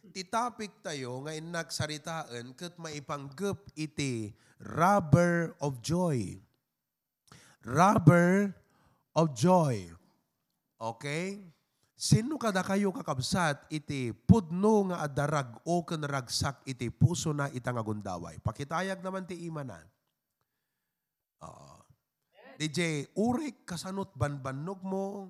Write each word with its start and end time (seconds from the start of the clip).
Ti 0.00 0.24
tayo 0.26 1.20
nga 1.22 1.32
nagsaritaan 1.36 2.56
ket 2.56 2.80
maipanggep 2.80 3.76
iti 3.76 4.32
rubber 4.64 5.52
of 5.60 5.84
joy. 5.84 6.40
Rubber 7.60 8.56
of 9.12 9.36
joy. 9.36 9.92
Okay? 10.80 11.44
Sino 12.00 12.40
kada 12.40 12.64
kayo 12.64 12.88
kakabsat 12.96 13.68
iti 13.68 14.16
pudno 14.16 14.88
nga 14.88 15.04
adarag 15.04 15.60
o 15.68 15.84
ken 15.84 16.00
ragsak 16.00 16.64
iti 16.64 16.88
puso 16.88 17.36
na 17.36 17.52
itang 17.52 17.76
agundaway. 17.76 18.40
Pakitayag 18.40 19.04
naman 19.04 19.28
ti 19.28 19.36
ima 19.44 19.60
na. 19.60 19.76
Uh, 21.44 21.76
DJ, 22.56 23.04
uray 23.20 23.52
kasanot 23.68 24.16
banbannog 24.16 24.80
mo, 24.80 25.28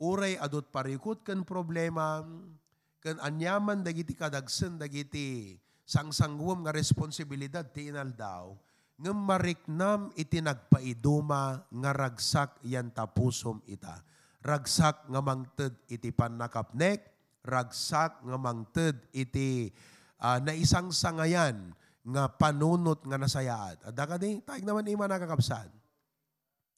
uray 0.00 0.40
adot 0.40 0.72
parikot 0.72 1.20
kan 1.24 1.44
problema, 1.44 2.24
kan 3.02 3.18
anyaman 3.18 3.82
dagiti 3.82 4.14
kadagsen 4.14 4.78
dagiti 4.78 5.58
sangsangwom 5.82 6.62
nga 6.62 6.72
responsibilidad 6.72 7.66
ti 7.66 7.90
inaldaw, 7.90 8.54
nga 9.02 9.12
mariknam 9.12 10.14
iti 10.14 10.38
nagpaiduma 10.38 11.66
nga 11.66 11.90
ragsak 11.90 12.62
yan 12.62 12.94
tapusom 12.94 13.58
ita. 13.66 13.98
Ragsak 14.42 15.10
nga 15.10 15.20
mangted 15.22 15.74
iti 15.90 16.14
panakapnek, 16.14 17.02
ragsak 17.42 18.22
nga 18.22 18.38
mangted 18.38 18.94
iti 19.10 19.70
uh, 20.22 20.38
naisang 20.38 20.94
sangayan 20.94 21.74
nga 22.06 22.30
panunot 22.30 23.02
nga 23.02 23.18
nasayaat. 23.18 23.82
Adda 23.90 24.04
ka 24.06 24.16
di, 24.18 24.38
taig 24.42 24.62
naman 24.62 24.86
ima 24.86 25.10
nakakapsan. 25.10 25.70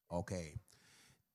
Okay. 0.09 0.56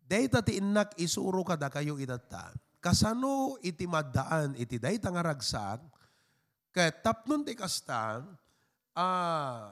Dayta 0.10 0.42
ti 0.42 0.58
inak 0.58 0.98
isuro 0.98 1.46
kada 1.46 1.70
kayo 1.70 2.02
itata. 2.02 2.50
Kasano 2.80 3.60
iti 3.60 3.84
maddaan 3.84 4.56
iti 4.56 4.80
dayta 4.80 5.12
nga 5.12 5.20
ragsak, 5.20 5.84
ket 6.72 7.04
tapnon 7.04 7.44
ti 7.44 7.52
kasta, 7.52 8.24
ah, 8.96 9.68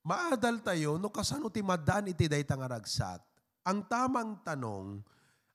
maadal 0.00 0.64
tayo 0.64 0.96
no 0.96 1.12
kasano 1.12 1.52
ti 1.52 1.60
maddaan 1.60 2.08
iti 2.08 2.24
dayta 2.24 2.56
nga 2.56 2.72
ragsak. 2.72 3.20
Ang 3.68 3.84
tamang 3.84 4.40
tanong 4.40 5.04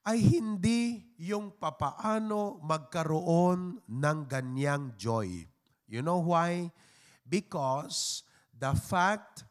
ay 0.05 0.21
hindi 0.21 1.01
yung 1.17 1.49
papaano 1.57 2.61
magkaroon 2.61 3.81
ng 3.89 4.19
ganyang 4.29 4.93
joy. 4.93 5.49
You 5.89 6.05
know 6.05 6.21
why? 6.21 6.69
Because 7.25 8.21
the 8.53 8.75
fact 8.77 9.47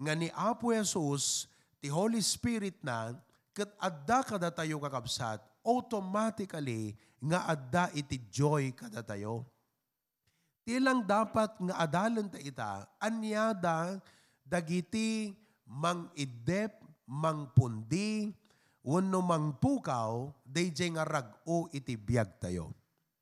nga 0.00 0.16
ni 0.16 0.32
Apo 0.32 0.72
Jesus 0.72 1.46
ti 1.78 1.92
Holy 1.92 2.24
Spirit 2.24 2.80
na, 2.80 3.12
kat 3.52 3.68
adda 3.76 4.24
kada 4.24 4.48
tayo 4.48 4.80
kakabsat, 4.80 5.40
automatically 5.64 6.96
nga 7.20 7.44
adda 7.48 7.92
iti 7.92 8.16
joy 8.32 8.72
kada 8.72 9.04
tayo. 9.04 9.44
Tilang 10.64 11.04
dapat 11.04 11.56
nga 11.60 11.74
adalan 11.80 12.28
ta 12.28 12.38
ita, 12.40 12.72
anyada 13.00 14.00
dagiti 14.44 15.34
mang 15.66 16.10
idep, 16.16 16.74
mang 17.06 17.50
pundi, 17.54 18.30
wano 18.82 19.20
mang 19.20 19.56
pukaw, 19.58 20.32
dayjay 20.46 20.94
nga 20.94 21.04
rag-o 21.04 21.68
iti 21.74 21.94
biyag 21.94 22.40
tayo. 22.40 22.72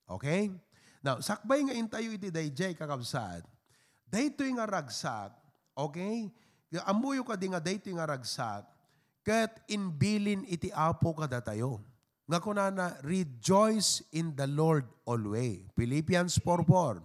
Okay? 0.09 0.53
Now, 1.05 1.23
sakbay 1.23 1.63
nga 1.67 1.75
intayo 1.77 2.15
iti 2.15 2.33
dayjay 2.33 2.75
kakabsat, 2.75 3.47
daytoy 4.09 4.51
nga 4.57 4.67
ragsak, 4.67 5.37
okay? 5.77 6.33
Amuyo 6.85 7.25
ka 7.25 7.39
di 7.39 7.49
nga 7.49 7.63
dayto 7.63 7.89
nga 7.93 8.09
ragsak, 8.09 8.65
kat 9.25 9.53
inbilin 9.69 10.45
iti 10.49 10.73
apo 10.73 11.13
kada 11.13 11.41
tayo. 11.41 11.81
Nga 12.29 12.39
kunana, 12.45 13.01
rejoice 13.01 14.05
in 14.13 14.37
the 14.37 14.45
Lord 14.45 14.85
always. 15.09 15.65
Philippians 15.73 16.37
4.4. 16.45 17.01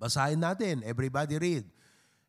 Basahin 0.00 0.40
natin. 0.40 0.80
Everybody 0.80 1.36
read. 1.36 1.68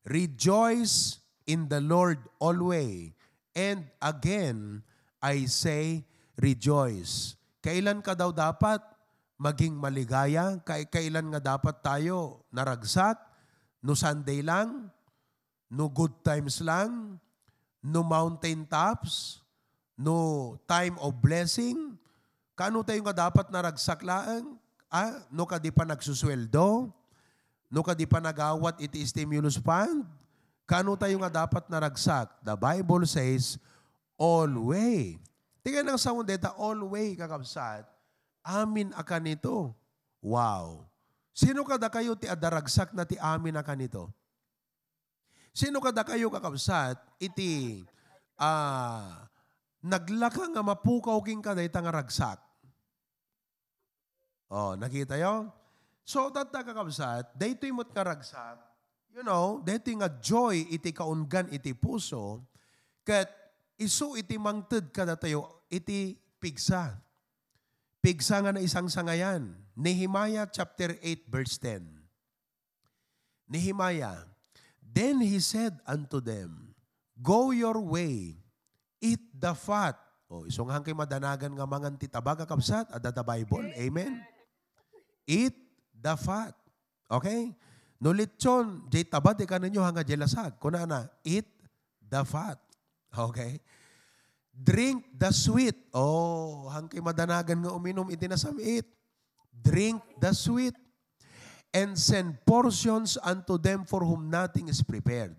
Rejoice 0.04 1.24
in 1.48 1.72
the 1.72 1.80
Lord 1.80 2.20
always. 2.36 3.16
And 3.56 3.88
again, 4.04 4.84
I 5.24 5.48
say, 5.48 6.04
rejoice. 6.36 7.40
Kailan 7.64 8.04
ka 8.04 8.12
daw 8.12 8.36
dapat 8.36 8.84
maging 9.40 9.80
maligaya? 9.80 10.60
Kailan 10.68 11.32
nga 11.32 11.56
dapat 11.56 11.80
tayo 11.80 12.44
naragsak? 12.52 13.16
No 13.80 13.96
Sunday 13.96 14.44
lang? 14.44 14.92
no 15.72 15.88
good 15.88 16.12
times 16.20 16.60
lang, 16.60 17.16
no 17.80 18.04
mountain 18.04 18.68
tops, 18.68 19.40
no 19.96 20.60
time 20.68 21.00
of 21.00 21.16
blessing. 21.24 21.96
Kano 22.62 22.86
tayo 22.86 23.02
nga 23.10 23.26
dapat 23.26 23.50
naragsak 23.50 24.06
laang? 24.06 24.54
Ah, 24.86 25.26
no 25.34 25.50
ka 25.50 25.58
di 25.58 25.74
pa 25.74 25.82
nagsusweldo? 25.82 26.94
No 27.74 27.82
ka 27.82 27.98
di 27.98 28.06
pa 28.06 28.22
nagawat 28.22 28.78
iti 28.78 29.02
stimulus 29.02 29.58
fund? 29.58 30.06
Kano 30.70 30.94
tayo 30.94 31.18
nga 31.26 31.42
dapat 31.42 31.66
naragsak? 31.66 32.30
The 32.46 32.54
Bible 32.54 33.10
says, 33.10 33.58
always. 34.14 35.18
Tingnan 35.66 35.90
ang 35.90 35.98
sound 35.98 36.30
data, 36.30 36.54
always 36.54 37.18
kakabsat. 37.18 37.82
Amin 38.46 38.94
akan 38.94 39.34
ito. 39.34 39.74
Wow. 40.22 40.86
Sino 41.34 41.66
kada 41.66 41.90
kayo 41.90 42.14
ti 42.14 42.30
adaragsak 42.30 42.94
na 42.94 43.10
ti 43.10 43.18
amin 43.18 43.58
akan 43.58 43.90
ito? 43.90 44.06
Sino 45.50 45.82
kada 45.82 46.06
kayo 46.06 46.30
kakabsat, 46.30 47.02
iti 47.18 47.82
uh, 48.38 49.18
naglaka 49.82 50.46
nga 50.46 50.62
mapukaw 50.62 51.18
king 51.26 51.42
kada 51.42 51.66
itang 51.66 51.90
ragsak. 51.90 52.51
Oh, 54.52 54.76
nakita 54.76 55.16
yo? 55.16 55.48
So, 56.04 56.28
tata 56.28 56.60
kakabsat, 56.60 57.40
dayto 57.40 57.64
imot 57.64 57.88
nga 57.96 58.04
ragsak, 58.04 58.60
you 59.16 59.24
know, 59.24 59.64
dayto 59.64 59.88
nga 59.96 60.12
joy 60.12 60.68
iti 60.68 60.92
kaungan 60.92 61.48
iti 61.56 61.72
puso, 61.72 62.44
kat 63.08 63.32
isu 63.80 64.20
iti 64.20 64.36
mangted 64.36 64.92
kada 64.92 65.16
tayo, 65.16 65.64
iti 65.72 66.20
pigsa. 66.36 67.00
Pigsa 68.04 68.44
nga 68.44 68.52
na 68.52 68.60
isang 68.60 68.92
sangayan. 68.92 69.56
Nehemiah 69.72 70.44
chapter 70.52 71.00
8 71.00 71.32
verse 71.32 71.56
10. 71.56 71.88
Nehemiah, 73.48 74.28
Then 74.92 75.24
he 75.24 75.40
said 75.40 75.80
unto 75.88 76.20
them, 76.20 76.76
Go 77.16 77.56
your 77.56 77.80
way, 77.80 78.36
eat 79.00 79.24
the 79.32 79.56
fat. 79.56 79.96
O, 80.28 80.44
oh, 80.44 80.44
isunghan 80.44 80.84
kay 80.84 80.92
madanagan 80.92 81.56
nga 81.56 81.68
mangan 81.68 81.96
titabag 81.96 82.44
kapsat, 82.44 82.92
ada 82.92 83.12
the 83.12 83.24
Bible. 83.24 83.68
Amen? 83.80 84.20
Eat 85.28 85.56
the 85.92 86.16
fat. 86.18 86.56
Okay? 87.10 87.54
Nulitson, 88.02 88.90
jay 88.90 89.06
tabad, 89.06 89.38
ika 89.38 89.62
ninyo 89.62 89.82
hanga 89.84 90.02
jelasag. 90.02 90.58
Kuna 90.58 90.86
na, 90.90 91.06
eat 91.22 91.46
the 92.02 92.26
fat. 92.26 92.58
Okay? 93.14 93.62
Drink 94.52 95.06
the 95.16 95.30
sweet. 95.30 95.78
Oh, 95.94 96.68
hangkay 96.70 97.00
madanagan 97.00 97.62
nga 97.62 97.72
uminom, 97.72 98.10
itinasam 98.10 98.58
eat. 98.60 98.86
Drink 99.52 100.02
the 100.18 100.34
sweet 100.34 100.74
and 101.72 101.96
send 101.96 102.36
portions 102.44 103.16
unto 103.24 103.56
them 103.56 103.88
for 103.88 104.04
whom 104.04 104.28
nothing 104.28 104.68
is 104.68 104.84
prepared. 104.84 105.36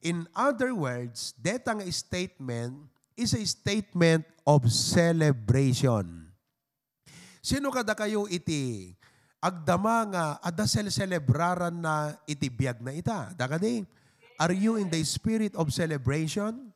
In 0.00 0.30
other 0.32 0.72
words, 0.74 1.34
detang 1.36 1.82
statement 1.90 2.88
is 3.18 3.34
a 3.34 3.42
statement 3.44 4.22
of 4.46 4.70
celebration. 4.70 6.30
Sino 7.42 7.74
kada 7.74 7.98
kayo 7.98 8.30
iti 8.30 8.94
agdama 9.38 10.06
nga 10.10 10.24
ada 10.42 10.64
celebraran 10.66 11.74
na 11.78 12.14
iti 12.26 12.50
biag 12.50 12.82
na 12.82 12.92
ita? 12.94 13.30
Dagadi, 13.34 13.86
are 14.38 14.54
you 14.54 14.78
in 14.78 14.90
the 14.90 15.00
spirit 15.02 15.54
of 15.54 15.70
celebration? 15.70 16.70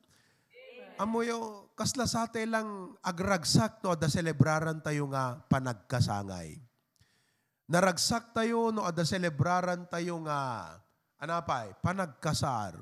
Amoyo, 0.99 1.63
kasla 1.73 2.05
sa 2.05 2.29
lang 2.45 2.93
agragsak 3.01 3.81
no 3.81 3.97
ada 3.97 4.05
celebraran 4.05 4.77
tayo 4.85 5.09
nga 5.09 5.41
panagkasangay 5.49 6.61
naragsak 7.65 8.29
tayo 8.37 8.69
no 8.69 8.85
ada 8.85 9.01
celebraran 9.01 9.89
tayo 9.89 10.21
nga 10.21 10.69
anapay 11.17 11.73
panagkasar 11.81 12.77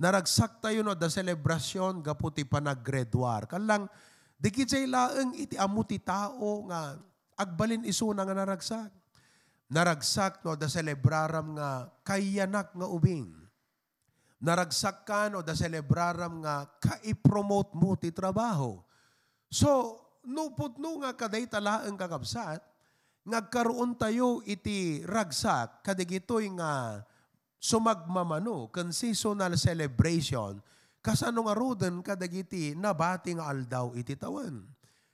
naragsak 0.00 0.64
tayo 0.64 0.80
no 0.80 0.96
ada 0.96 1.12
selebrasyon 1.12 2.00
gaputi 2.00 2.48
panaggraduar 2.48 3.44
kanlang 3.44 3.84
dikit 4.40 4.72
say 4.72 4.88
laeng 4.88 5.36
iti 5.36 5.60
amuti 5.60 6.00
tao 6.00 6.64
nga 6.72 6.96
agbalin 7.36 7.84
isuna 7.84 8.24
nga 8.24 8.32
naragsak 8.32 8.88
naragsak 9.72 10.44
no 10.44 10.52
da 10.52 10.68
celebraram 10.68 11.56
nga 11.56 11.88
kayanak 12.04 12.76
nga 12.76 12.84
ubing 12.84 13.32
naragsak 14.36 15.08
ka 15.08 15.32
no 15.32 15.40
da 15.40 15.56
celebraram 15.56 16.44
nga 16.44 16.68
kai-promote 16.76 17.72
mo 17.72 17.96
ti 17.96 18.12
trabaho 18.12 18.84
so 19.48 19.96
nupot 20.28 20.76
no 20.76 21.00
nga 21.00 21.16
kaday 21.16 21.48
talaeng 21.48 21.96
kakabsat 21.96 22.60
nagkaroon 23.24 23.96
tayo 23.96 24.44
iti 24.44 25.00
ragsak 25.08 25.80
kadigitoy 25.80 26.52
nga 26.52 27.00
sumagmamano 27.56 28.68
kan 28.68 28.92
seasonal 28.92 29.56
celebration 29.56 30.60
kasano 31.02 31.50
nga 31.50 31.54
roden 31.58 31.98
kadagiti 32.00 32.78
nabati 32.78 33.34
nga 33.34 33.50
aldaw 33.50 33.92
iti 33.98 34.14
tawan. 34.14 34.62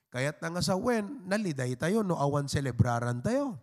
Kaya't 0.08 0.40
nga 0.40 0.64
sa 0.64 0.76
wen, 0.76 1.24
naliday 1.24 1.76
tayo 1.76 2.04
no 2.04 2.16
awan 2.16 2.48
celebraran 2.48 3.20
tayo. 3.24 3.56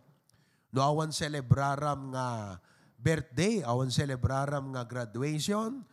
No 0.74 0.82
awan 0.82 1.14
celebraram 1.14 2.10
nga 2.14 2.58
birthday, 2.98 3.62
awan 3.62 3.92
celebraram 3.92 4.74
nga 4.74 4.82
graduation, 4.82 5.84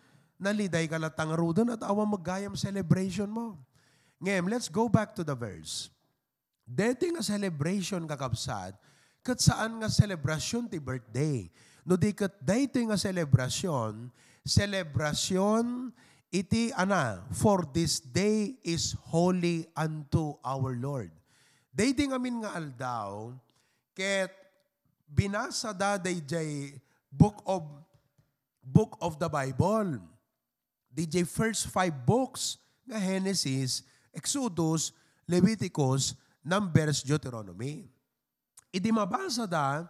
naliday 0.42 0.90
ka 0.90 0.98
latang 0.98 1.32
rudon 1.38 1.72
at 1.72 1.82
awan 1.86 2.10
maggayam 2.10 2.58
celebration 2.58 3.30
mo. 3.30 3.60
Ngayon, 4.24 4.48
let's 4.48 4.72
go 4.72 4.88
back 4.88 5.14
to 5.14 5.22
the 5.22 5.36
verse. 5.36 5.92
Deti 6.64 7.12
nga 7.12 7.22
celebration 7.24 8.08
kakabsat, 8.08 8.76
kat 9.24 9.40
saan 9.40 9.84
nga 9.84 9.92
celebration 9.92 10.68
ti 10.68 10.80
birthday. 10.80 11.48
No 11.84 12.00
di 12.00 12.16
kat 12.16 12.40
dati 12.40 12.88
nga 12.88 12.96
celebration, 12.96 14.08
celebration 14.48 15.92
iti 16.32 16.72
ana, 16.74 17.24
for 17.30 17.68
this 17.72 18.00
day 18.00 18.56
is 18.64 18.96
holy 19.12 19.68
unto 19.76 20.40
our 20.42 20.76
Lord. 20.76 21.12
Dati 21.70 22.08
nga 22.08 22.18
min 22.18 22.42
nga 22.42 22.56
aldaw, 22.56 23.36
ket 23.92 24.43
binasa 25.14 25.70
da 25.78 26.02
day 26.02 26.82
book 27.14 27.46
of 27.46 27.62
book 28.66 28.98
of 28.98 29.22
the 29.22 29.30
Bible. 29.30 30.02
DJ 30.90 31.26
first 31.30 31.70
five 31.70 31.94
books 32.06 32.58
nga 32.86 32.98
Genesis, 32.98 33.86
Exodus, 34.14 34.94
Leviticus, 35.30 36.18
Numbers, 36.44 37.02
Deuteronomy. 37.06 37.88
Idi 38.74 38.90
mabasa 38.90 39.46
da, 39.46 39.86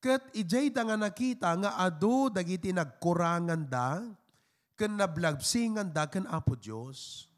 kat 0.00 0.20
ijay 0.36 0.68
da 0.72 0.84
nga 0.84 0.96
nakita 0.98 1.48
nga 1.56 1.76
ado 1.80 2.28
dagiti 2.28 2.72
nagkurangan 2.72 3.62
da, 3.68 4.02
kan 4.74 4.92
nablabsingan 4.96 5.88
da 5.94 6.08
kan 6.10 6.26
Apo 6.28 6.58
Diyos. 6.58 7.30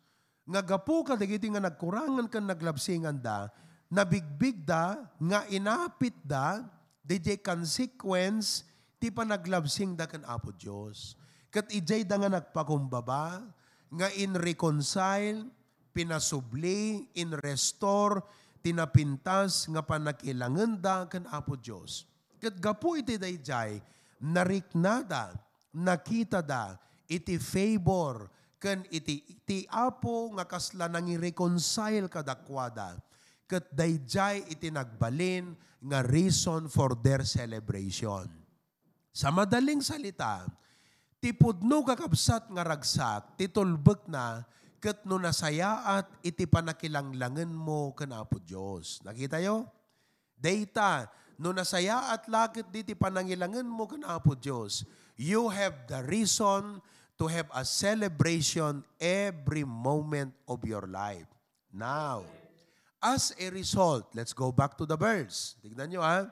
Nga 0.46 0.62
gapo 0.62 1.02
ka 1.02 1.18
dagiti 1.18 1.50
nga 1.50 1.62
nagkurangan 1.62 2.26
kan 2.30 2.46
naglabsingan 2.46 3.18
da, 3.18 3.50
nabigbig 3.92 4.62
da, 4.66 4.98
nga 5.20 5.46
inapit 5.52 6.14
da, 6.24 6.64
DJ 7.06 7.38
consequence, 7.38 8.66
ti 8.98 9.14
pa 9.14 9.22
naglabsing 9.22 9.94
da 9.94 10.10
kan 10.10 10.26
Apo 10.26 10.50
Diyos. 10.50 11.14
Kat 11.54 11.70
ijay 11.70 12.02
da 12.02 12.18
nga 12.18 12.42
nagpakumbaba, 12.42 13.46
nga 13.94 14.08
in 14.18 14.34
reconcile, 14.34 15.46
pinasubli, 15.94 17.06
in 17.14 17.30
restore, 17.38 18.26
tinapintas 18.58 19.70
nga 19.70 19.86
panakilangan 19.86 20.82
da 20.82 21.06
kan 21.06 21.30
Apo 21.30 21.54
Diyos. 21.54 22.10
Kat 22.42 22.58
gapo 22.58 22.98
iti 22.98 23.14
dayjay, 23.14 23.78
nariknada, 24.26 25.30
nakita 25.70 26.42
da, 26.42 26.74
iti 27.06 27.38
favor, 27.38 28.26
kan 28.58 28.82
iti, 28.90 29.22
iti 29.30 29.62
Apo 29.70 30.34
nga 30.34 30.42
kasla 30.42 30.90
nang 30.90 31.06
i-reconcile 31.06 32.10
kadakwada. 32.10 32.98
Kat 33.46 33.70
dayjay 33.70 34.50
iti 34.50 34.68
nagbalin 34.74 35.54
nga 35.86 36.02
reason 36.02 36.66
for 36.66 36.98
their 36.98 37.22
celebration. 37.22 38.26
Sa 39.14 39.30
madaling 39.30 39.80
salita, 39.80 40.44
tipudno 41.22 41.86
kakabsat 41.86 42.50
nga 42.50 42.66
ragsak, 42.66 43.38
titulbek 43.38 44.10
na, 44.10 44.42
ket 44.86 45.02
no 45.08 45.16
nasayaat 45.18 46.06
iti 46.22 46.44
panakilanglangan 46.44 47.48
mo 47.48 47.90
ken 47.96 48.12
Apo 48.12 48.38
Dios. 48.38 49.00
Nakita 49.02 49.40
yo? 49.40 49.66
Data 50.36 51.08
no 51.40 51.50
nasayaat 51.50 52.28
lakit 52.28 52.68
diti 52.70 52.92
panangilangan 52.92 53.66
mo 53.66 53.88
ken 53.88 54.04
Apo 54.04 54.36
Dios. 54.36 54.84
You 55.16 55.48
have 55.48 55.88
the 55.88 56.04
reason 56.04 56.84
to 57.16 57.24
have 57.26 57.48
a 57.56 57.64
celebration 57.64 58.84
every 59.00 59.64
moment 59.64 60.36
of 60.44 60.60
your 60.68 60.84
life. 60.84 61.26
Now, 61.72 62.28
as 63.02 63.34
a 63.38 63.50
result, 63.50 64.08
let's 64.14 64.32
go 64.32 64.52
back 64.52 64.76
to 64.78 64.86
the 64.86 64.96
verse. 64.96 65.56
Tignan 65.62 65.90
nyo 65.90 66.02
ha. 66.02 66.30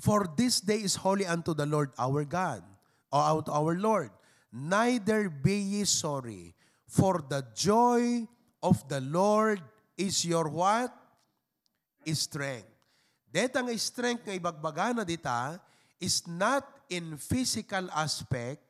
For 0.00 0.28
this 0.36 0.60
day 0.60 0.84
is 0.84 0.96
holy 0.96 1.24
unto 1.24 1.54
the 1.54 1.64
Lord 1.64 1.90
our 1.98 2.24
God, 2.24 2.62
or 3.10 3.22
unto 3.40 3.50
our 3.50 3.74
Lord. 3.74 4.10
Neither 4.52 5.28
be 5.28 5.80
ye 5.80 5.84
sorry, 5.84 6.54
For 6.86 7.24
the 7.24 7.44
joy 7.54 8.28
of 8.62 8.86
the 8.88 9.00
Lord 9.00 9.60
is 9.98 10.24
your 10.24 10.48
what? 10.48 10.94
Strength. 12.06 12.70
Deta 13.26 13.58
nga 13.60 13.74
strength 13.74 14.22
nga 14.22 14.38
ibagbaga 14.38 14.94
na 14.94 15.02
dita 15.02 15.58
is 15.98 16.22
not 16.30 16.62
in 16.86 17.18
physical 17.18 17.90
aspect, 17.90 18.62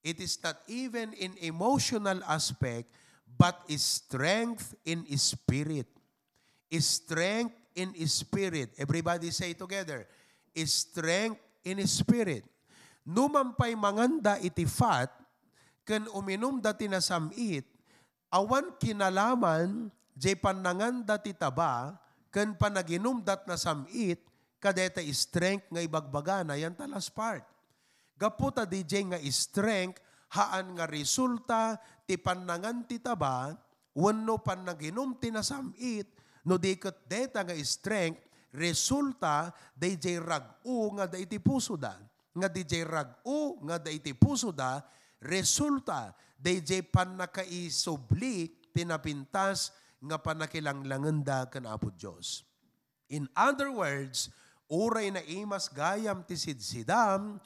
it 0.00 0.16
is 0.16 0.40
not 0.40 0.56
even 0.64 1.12
in 1.12 1.36
emotional 1.44 2.24
aspect, 2.24 2.88
but 3.40 3.64
strength 3.80 4.76
in 4.84 5.08
spirit. 5.16 5.88
Strength 6.68 7.56
in 7.72 7.96
spirit. 8.04 8.76
Everybody 8.76 9.32
say 9.32 9.56
together, 9.56 10.04
strength 10.68 11.40
in 11.64 11.80
spirit. 11.88 12.44
Numampay 13.08 13.72
manganda 13.72 14.36
iti 14.44 14.68
fat, 14.68 15.08
ken 15.88 16.04
uminom 16.12 16.60
dati 16.60 16.84
na 16.84 17.00
samit, 17.00 17.64
awan 18.28 18.76
kinalaman, 18.76 19.88
jay 20.12 20.36
panangan 20.36 21.00
dati 21.00 21.32
taba, 21.32 21.96
ken 22.28 22.52
panaginom 22.60 23.24
dat 23.24 23.48
na 23.48 23.56
samit, 23.56 24.20
kadeta 24.60 25.00
strength 25.16 25.72
nga 25.72 25.80
ibagbaga 25.80 26.44
na 26.44 26.60
yan 26.60 26.76
talas 26.76 27.08
part. 27.08 27.42
Gaputa 28.20 28.68
DJ 28.68 29.08
nga 29.08 29.18
strength, 29.32 29.96
haan 30.28 30.76
nga 30.76 30.84
resulta, 30.84 31.80
ti 32.10 32.18
panangan 32.18 32.82
ti 32.90 32.98
taba, 32.98 33.54
wano 33.94 34.42
panaginom 34.42 35.14
ti 35.22 35.30
na 35.30 35.46
samit, 35.46 36.10
no 36.42 36.58
di 36.58 36.74
kat 36.74 37.06
deta 37.06 37.46
nga 37.46 37.54
strength, 37.62 38.26
resulta, 38.50 39.54
DJ 39.78 40.18
rag-u 40.18 40.90
nga 40.98 41.06
da 41.06 41.14
iti 41.22 41.38
puso 41.38 41.78
da. 41.78 41.94
Nga 42.34 42.50
DJ 42.50 42.82
rag-u 42.82 43.62
nga 43.62 43.78
da 43.78 43.94
iti 43.94 44.10
puso 44.10 44.50
da, 44.50 44.82
resulta 45.22 46.10
DJ 46.34 46.82
pan 46.90 47.14
nakaisubli 47.14 48.50
tinapintas 48.74 49.70
nga 50.02 50.18
panakilanglangan 50.18 51.22
da 51.22 51.46
kan 51.46 51.62
Apo 51.70 51.94
Diyos. 51.94 52.42
In 53.06 53.30
other 53.38 53.70
words, 53.70 54.34
uray 54.66 55.14
na 55.14 55.22
imas 55.30 55.70
gayam 55.70 56.26
ti 56.26 56.34
sidsidam, 56.34 57.38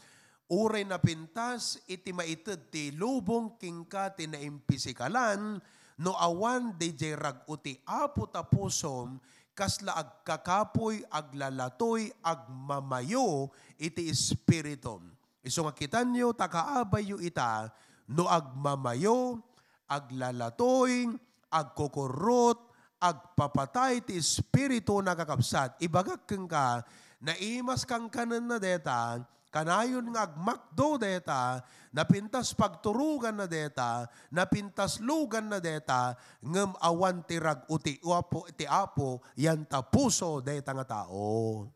uray 0.48 0.84
na 0.84 1.00
pintas 1.00 1.80
iti 1.88 2.12
maited 2.12 2.68
ti 2.68 2.92
lubong 2.92 3.56
kingka 3.56 4.12
ti 4.12 4.28
naimpisikalan, 4.28 5.60
no 6.00 6.12
awan 6.18 6.74
DJ 6.76 7.16
rag 7.16 7.46
uti 7.46 7.78
apo 7.86 8.28
tapusom, 8.28 9.20
kasla 9.54 9.94
agkakapoy, 9.94 11.06
aglalatoy, 11.08 12.10
agmamayo, 12.20 13.52
iti 13.78 14.10
espiritum 14.10 15.14
Iso 15.44 15.60
nga 15.60 15.76
kitan 15.76 16.08
nyo, 16.08 16.32
takaabay 16.32 17.12
yu 17.12 17.20
ita, 17.20 17.68
no 18.08 18.24
agmamayo, 18.24 19.44
aglalatoy, 19.84 21.12
agkukurot, 21.52 22.56
agpapatay 22.96 24.00
ti 24.08 24.16
espiritu 24.16 25.04
na 25.04 25.12
kakapsat. 25.12 25.76
Ibagak 25.84 26.24
kang 26.24 26.48
ka, 26.48 26.80
naimas 27.20 27.84
kang 27.84 28.08
kanan 28.08 28.48
na 28.48 28.56
deta, 28.56 29.20
kanayon 29.54 30.10
nga 30.10 30.26
agmakdo 30.26 30.98
deta, 30.98 31.62
napintas 31.94 32.50
pagturugan 32.58 33.38
na 33.38 33.46
deta, 33.46 34.10
napintas 34.34 34.98
lugan 34.98 35.46
na 35.46 35.62
deta, 35.62 36.18
ngem 36.42 36.74
awan 36.82 37.22
tirag 37.22 37.62
uti 37.70 38.02
uapo 38.02 38.50
ti 38.50 38.66
apo, 38.66 39.22
yan 39.38 39.62
tapuso 39.62 40.42
deta 40.42 40.74
nga 40.74 41.06
tao. 41.06 41.70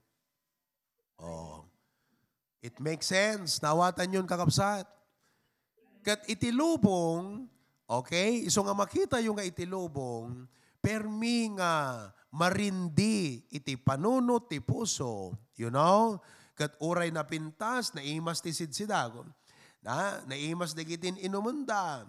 Oh. 1.23 1.63
It 2.59 2.83
makes 2.83 3.07
sense. 3.07 3.63
Nawatan 3.63 4.19
yun 4.19 4.27
kakapsat. 4.27 4.83
Kat 6.03 6.27
itilubong, 6.27 7.47
okay, 7.87 8.43
iso 8.43 8.59
nga 8.67 8.75
makita 8.75 9.23
yung 9.23 9.39
nga 9.39 9.47
itilubong, 9.47 10.51
permi 10.83 11.55
nga 11.55 12.07
marindi 12.35 13.47
iti 13.55 13.79
panuno 13.79 14.43
ti 14.43 14.59
puso. 14.59 15.39
You 15.55 15.71
know? 15.71 16.19
Kat 16.59 16.75
uray 16.83 17.15
na 17.15 17.23
pintas, 17.23 17.95
naimas 17.95 18.43
ti 18.43 18.50
sidsidagon. 18.50 19.31
Na, 19.79 20.19
naimas 20.27 20.75
di 20.75 20.83
gitin 20.83 21.15
inumunda. 21.23 22.03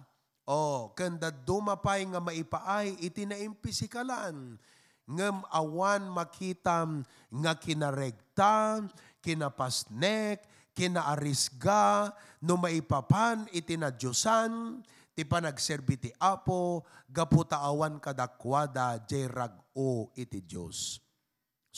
O, 0.50 0.89
kanda 0.98 1.29
dumapay 1.29 2.10
nga 2.10 2.18
maipaay 2.18 2.98
iti 2.98 3.29
naimpisikalan. 3.29 4.58
Ngem 5.06 5.38
awan 5.53 6.10
makitam 6.10 7.06
nga 7.29 7.53
kinaregta, 7.53 8.82
kinapasnek, 9.22 10.41
kinaarisga, 10.74 12.10
no 12.41 12.58
maipapan 12.58 13.46
itinadyosan, 13.53 14.82
ti 15.13 15.27
panagserbi 15.27 15.96
ti 16.00 16.10
Apo, 16.18 16.88
gaputaawan 17.06 18.01
kadakwada, 18.01 18.98
jerag 19.06 19.53
o 19.77 20.10
iti 20.18 20.41
Diyos. 20.41 21.09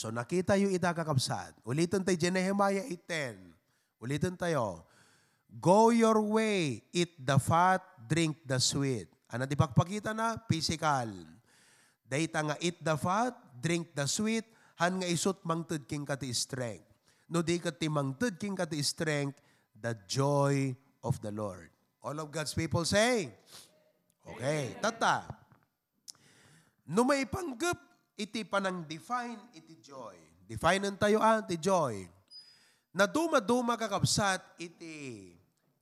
So 0.02 0.10
nakita 0.10 0.58
yung 0.58 0.74
ita 0.74 0.98
kakabsat. 0.98 1.62
Ulitin 1.62 2.02
tayo, 2.02 2.18
Nehemiah 2.34 2.82
8.10. 2.90 3.38
Ulitin 4.02 4.34
tayo. 4.34 4.82
Go 5.62 5.94
your 5.94 6.18
way, 6.26 6.82
eat 6.90 7.14
the 7.22 7.38
fat, 7.38 7.86
drink 8.10 8.42
the 8.50 8.58
sweet. 8.58 9.06
Ano 9.30 9.46
di 9.46 9.54
pagpakita 9.54 10.10
na? 10.18 10.42
Physical. 10.50 11.06
Dahita 12.10 12.42
nga 12.42 12.58
eat 12.58 12.82
the 12.82 12.98
fat, 12.98 13.38
drink 13.62 13.94
the 13.94 14.10
sweet, 14.10 14.50
han 14.82 14.98
nga 14.98 15.06
isot 15.06 15.38
mangted 15.46 15.86
king 15.86 16.02
kati 16.02 16.34
strength. 16.34 16.90
No 17.30 17.46
di 17.46 17.62
kat 17.62 17.78
ti 17.78 17.86
mangted 17.86 18.42
king 18.42 18.58
kati 18.58 18.82
strength, 18.82 19.38
the 19.78 19.94
joy 20.10 20.74
of 21.06 21.22
the 21.22 21.30
Lord. 21.30 21.70
All 22.02 22.18
of 22.18 22.34
God's 22.34 22.58
people 22.58 22.90
say, 22.90 23.30
Okay, 24.26 24.74
tata. 24.82 25.30
No 26.90 27.06
may 27.06 27.22
panggap, 27.30 27.91
iti 28.18 28.44
panang 28.44 28.84
define 28.88 29.52
iti 29.56 29.78
joy. 29.80 30.18
Define 30.48 30.92
tayo 31.00 31.24
ah, 31.24 31.40
iti 31.40 31.56
joy. 31.56 32.04
Na 32.92 33.08
duma-duma 33.08 33.80
kakabsat 33.80 34.44
iti 34.60 35.32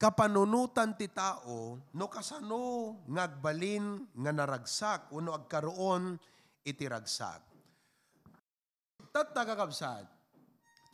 kapanunutan 0.00 0.96
ti 0.96 1.10
tao 1.12 1.76
no 1.92 2.06
kasano 2.08 2.96
ngagbalin 3.04 4.08
nga 4.14 4.32
naragsak 4.32 5.12
uno 5.12 5.34
agkaroon 5.34 6.14
iti 6.64 6.86
ragsak. 6.86 7.42
Tatta 9.10 9.42
kakabsat, 9.42 10.06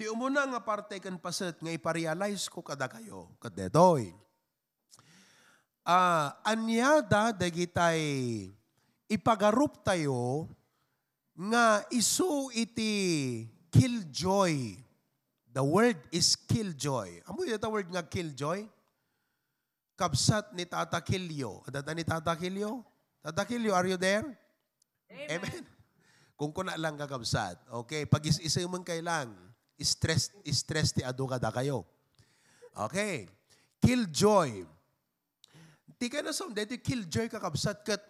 ti 0.00 0.08
umuna 0.08 0.48
nga 0.48 0.60
parte 0.64 0.96
kan 0.96 1.20
paset 1.20 1.60
nga 1.60 1.68
iparealize 1.68 2.48
ko 2.48 2.64
kada 2.64 2.88
kayo, 2.88 3.28
kadetoy. 3.36 4.08
Ah, 5.86 5.92
uh, 5.92 6.50
anyada 6.50 7.30
dagitay 7.30 8.02
ipagarup 9.06 9.86
tayo 9.86 10.50
nga 11.36 11.84
isu 11.92 12.48
iti 12.56 12.92
killjoy. 13.68 14.80
The 15.52 15.64
word 15.64 16.00
is 16.12 16.36
killjoy. 16.36 17.24
Amo 17.28 17.44
ito 17.44 17.68
word 17.68 17.88
nga 17.92 18.04
killjoy? 18.04 18.64
Kabsat 19.96 20.52
ni 20.52 20.68
Tata 20.68 21.00
Kilyo. 21.00 21.64
Adada 21.64 21.96
ni 21.96 22.04
Tata 22.04 22.36
Kilyo? 22.36 22.84
Tata 23.24 23.48
Kilyo, 23.48 23.72
are 23.72 23.88
you 23.88 23.96
there? 23.96 24.28
Amen. 25.08 25.40
Amen. 25.40 25.64
Kung 26.38 26.52
kuna 26.52 26.76
lang 26.76 27.00
kakabsat. 27.00 27.56
Okay, 27.80 28.04
pag 28.04 28.20
is-isa 28.20 28.60
mo 28.68 28.76
kailang, 28.84 29.32
stress, 29.80 30.28
stress 30.52 30.92
ti 30.92 31.00
ado 31.00 31.24
kada 31.24 31.48
kayo. 31.48 31.88
Okay. 32.76 33.24
Killjoy. 33.80 34.68
Ti 35.96 36.06
ka 36.12 36.20
na 36.20 36.36
sa 36.36 36.44
dito 36.52 36.76
killjoy 36.76 37.32
kakabsat 37.32 37.80
kat 37.80 38.04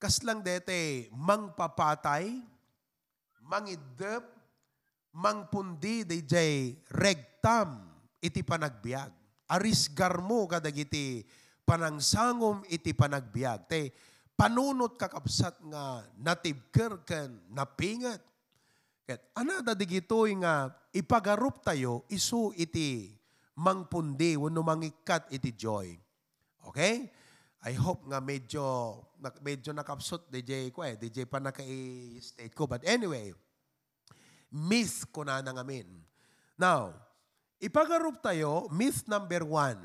kaslang 0.00 0.40
dete 0.40 1.12
mangpapatay, 1.12 2.40
mangidep, 3.46 4.22
mangpundi 5.14 6.04
DJ 6.04 6.34
regtam 6.92 7.80
iti 8.20 8.42
panagbiag. 8.42 9.10
Arisgar 9.46 10.18
mo 10.18 10.50
kadagiti 10.50 11.22
panangsangom 11.62 12.66
iti 12.66 12.90
panagbiag. 12.92 13.70
Te 13.70 13.94
panunot 14.34 14.98
kakapsat 14.98 15.62
nga 15.70 16.02
natibker 16.18 17.06
ken 17.06 17.40
napingat. 17.54 18.20
Ket 19.06 19.22
ana 19.38 19.62
da 19.62 19.72
digitoy 19.78 20.34
nga 20.42 20.74
ipagarup 20.90 21.62
tayo 21.62 22.02
isu 22.10 22.50
iti 22.58 23.14
mangpundi 23.54 24.34
wenno 24.34 24.66
mangikat 24.66 25.30
iti 25.30 25.54
joy. 25.54 25.94
Okay? 26.66 27.06
I 27.62 27.72
hope 27.78 28.02
nga 28.10 28.18
medyo 28.18 28.98
medyo 29.40 29.72
nakapsot 29.72 30.28
DJ 30.28 30.70
ko 30.70 30.84
eh. 30.84 30.96
DJ 30.96 31.24
pa 31.24 31.40
naka-state 31.40 32.52
ko. 32.52 32.68
But 32.68 32.84
anyway, 32.84 33.32
myth 34.52 35.08
ko 35.12 35.24
na 35.24 35.40
nang 35.40 35.58
amin. 35.58 35.86
Now, 36.56 36.96
ipagarup 37.60 38.24
tayo, 38.24 38.68
myth 38.72 39.04
number 39.08 39.44
one, 39.44 39.80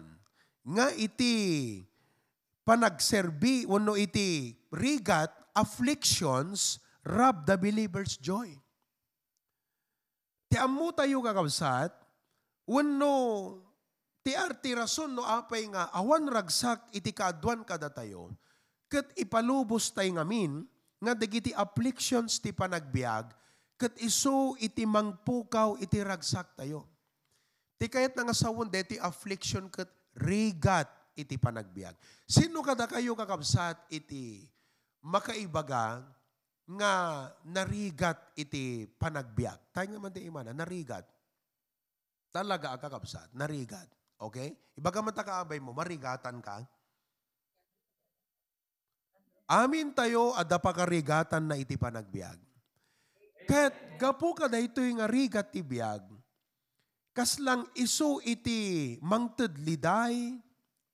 nga 0.64 0.94
iti 0.96 1.84
panagserbi, 2.64 3.66
wano 3.68 3.98
iti 3.98 4.56
rigat, 4.72 5.34
afflictions, 5.58 6.80
rob 7.04 7.44
the 7.44 7.58
believer's 7.58 8.16
joy. 8.16 8.52
Ti 10.52 10.60
amu 10.60 10.92
tayo 10.92 11.24
kakabsat, 11.24 11.92
wano 12.68 13.16
ti 14.22 14.38
arti 14.38 14.78
rason 14.78 15.18
no 15.18 15.26
apay 15.26 15.66
nga 15.72 15.90
awan 15.98 16.30
ragsak 16.30 16.94
iti 16.94 17.10
kaadwan 17.10 17.66
kada 17.66 17.90
tayo, 17.90 18.30
ket 18.92 19.08
ipalubos 19.16 19.88
tay 19.96 20.12
ngamin, 20.12 20.68
nga 21.00 21.16
dagiti 21.16 21.56
afflictions 21.56 22.44
ti 22.44 22.52
panagbiag, 22.52 23.32
ket 23.80 23.96
iso 24.04 24.60
iti 24.60 24.84
mangpukaw 24.84 25.80
iti 25.80 26.04
ragsak 26.04 26.60
tayo. 26.60 26.86
Ti 27.80 27.88
kayat 27.90 28.14
nga 28.14 28.36
sawon 28.36 28.70
deti 28.70 29.00
affliction 29.02 29.72
ket 29.72 29.90
rigat 30.20 30.86
iti 31.18 31.40
panagbiag. 31.40 31.98
Sino 32.30 32.62
kada 32.62 32.86
kayo 32.86 33.18
kakabsat 33.18 33.90
iti 33.90 34.46
makaibaga 35.02 36.06
nga 36.78 36.94
narigat 37.48 38.22
iti 38.38 38.86
panagbiag? 38.86 39.74
Tayo 39.74 39.88
nga 39.98 40.02
man 40.04 40.14
di 40.14 40.22
imana, 40.30 40.54
narigat. 40.54 41.08
Talaga 42.30 42.78
kakabsat, 42.78 43.34
narigat. 43.34 43.90
Okay? 44.22 44.54
Ibaga 44.78 45.02
man 45.02 45.18
takaabay 45.18 45.58
mo, 45.58 45.74
marigatan 45.74 46.38
ka. 46.38 46.62
Amin 49.52 49.92
tayo 49.92 50.32
ada 50.32 50.56
pakarigatan 50.56 51.44
na 51.44 51.60
iti 51.60 51.76
panagbiag. 51.76 52.40
Ket 53.44 54.00
gapo 54.00 54.32
ka 54.32 54.48
da 54.48 54.56
ito 54.56 54.80
yung 54.80 55.04
rigat 55.12 55.52
ti 55.52 55.60
biag, 55.60 56.08
kaslang 57.12 57.68
iso 57.76 58.24
iti 58.24 58.96
mangted 59.04 59.60
liday, 59.60 60.40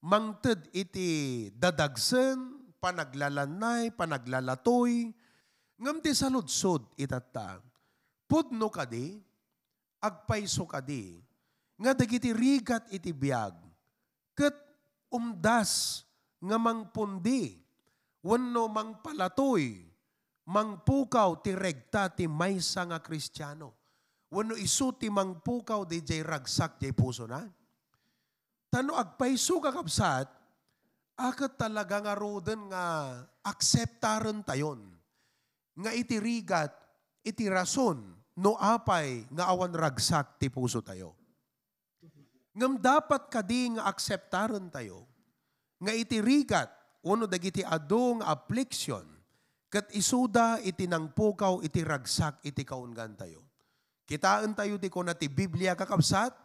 mangted 0.02 0.66
iti 0.74 1.54
dadagsen, 1.54 2.74
panaglalanay, 2.82 3.94
panaglalatoy, 3.94 5.14
ngam 5.78 6.02
ti 6.02 6.18
saludsod 6.18 6.98
itata. 6.98 7.62
Pudno 8.26 8.74
kadi, 8.74 9.22
agpaiso 10.02 10.66
kadi, 10.66 11.22
nga 11.78 11.94
dagiti 11.94 12.34
rigat 12.34 12.90
iti 12.90 13.14
biag, 13.14 13.54
ket 14.34 14.58
umdas 15.14 16.02
nga 16.42 16.58
mangpundi, 16.58 17.67
wano 18.28 18.68
mangpalatoy, 18.68 19.88
mangpukaw 20.52 21.40
ti 21.40 21.56
regta 21.56 22.12
ti 22.12 22.28
maysa 22.28 22.84
nga 22.92 23.00
kristyano. 23.00 23.72
Wano 24.28 24.60
isu 24.60 24.92
ti 25.00 25.08
mangpukaw 25.08 25.88
di 25.88 26.04
jay 26.04 26.20
ragsak 26.20 26.84
jay 26.84 26.92
puso 26.92 27.24
na. 27.24 27.48
Tano 28.68 29.00
agpaiso 29.00 29.64
kakabsat, 29.64 30.28
akat 31.16 31.56
talaga 31.56 32.04
nga 32.04 32.14
roden 32.20 32.68
nga 32.68 32.84
akseptaren 33.48 34.44
tayon. 34.44 34.84
Nga 35.80 35.92
iti 35.96 36.20
rigat, 36.20 36.76
iti 37.24 37.48
rason, 37.48 38.04
no 38.44 38.60
apay 38.60 39.24
nga 39.32 39.48
awan 39.48 39.72
ragsak 39.72 40.36
ti 40.36 40.52
puso 40.52 40.84
tayo. 40.84 41.16
Ngam 42.58 42.76
dapat 42.82 43.32
kadi 43.32 43.80
nga 43.80 43.88
akseptaren 43.88 44.68
tayo, 44.68 45.08
nga 45.80 45.94
iti 45.96 46.20
rigat, 46.20 46.68
uno 47.08 47.24
dagiti 47.24 47.64
adong 47.64 48.20
affliction, 48.20 49.08
kat 49.72 49.88
isuda 49.96 50.60
iti 50.60 50.84
nang 50.84 51.16
pukaw 51.16 51.64
iti 51.64 51.88
ragsak 51.88 52.44
iti 52.44 52.68
kaungan 52.68 53.16
tayo. 53.16 53.48
Kitaan 54.04 54.56
tayo 54.56 54.76
di 54.76 54.92
ko 54.92 55.04
na 55.04 55.16
ti 55.16 55.32
Biblia 55.32 55.76
kakabsat, 55.76 56.36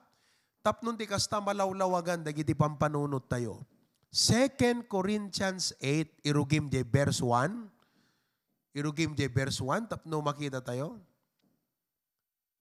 tapnon 0.62 0.94
ti 0.94 1.06
kasta 1.06 1.42
malawlawagan 1.42 2.22
dagiti 2.22 2.54
pampanunot 2.54 3.26
tayo. 3.26 3.66
2 4.14 4.86
Corinthians 4.86 5.74
8, 5.80 6.26
irugim 6.26 6.70
di 6.70 6.84
verse 6.86 7.24
1. 7.24 8.76
Irugim 8.76 9.16
di 9.16 9.26
verse 9.26 9.58
1, 9.58 9.88
tapno 9.88 10.20
makita 10.20 10.60
tayo. 10.60 11.00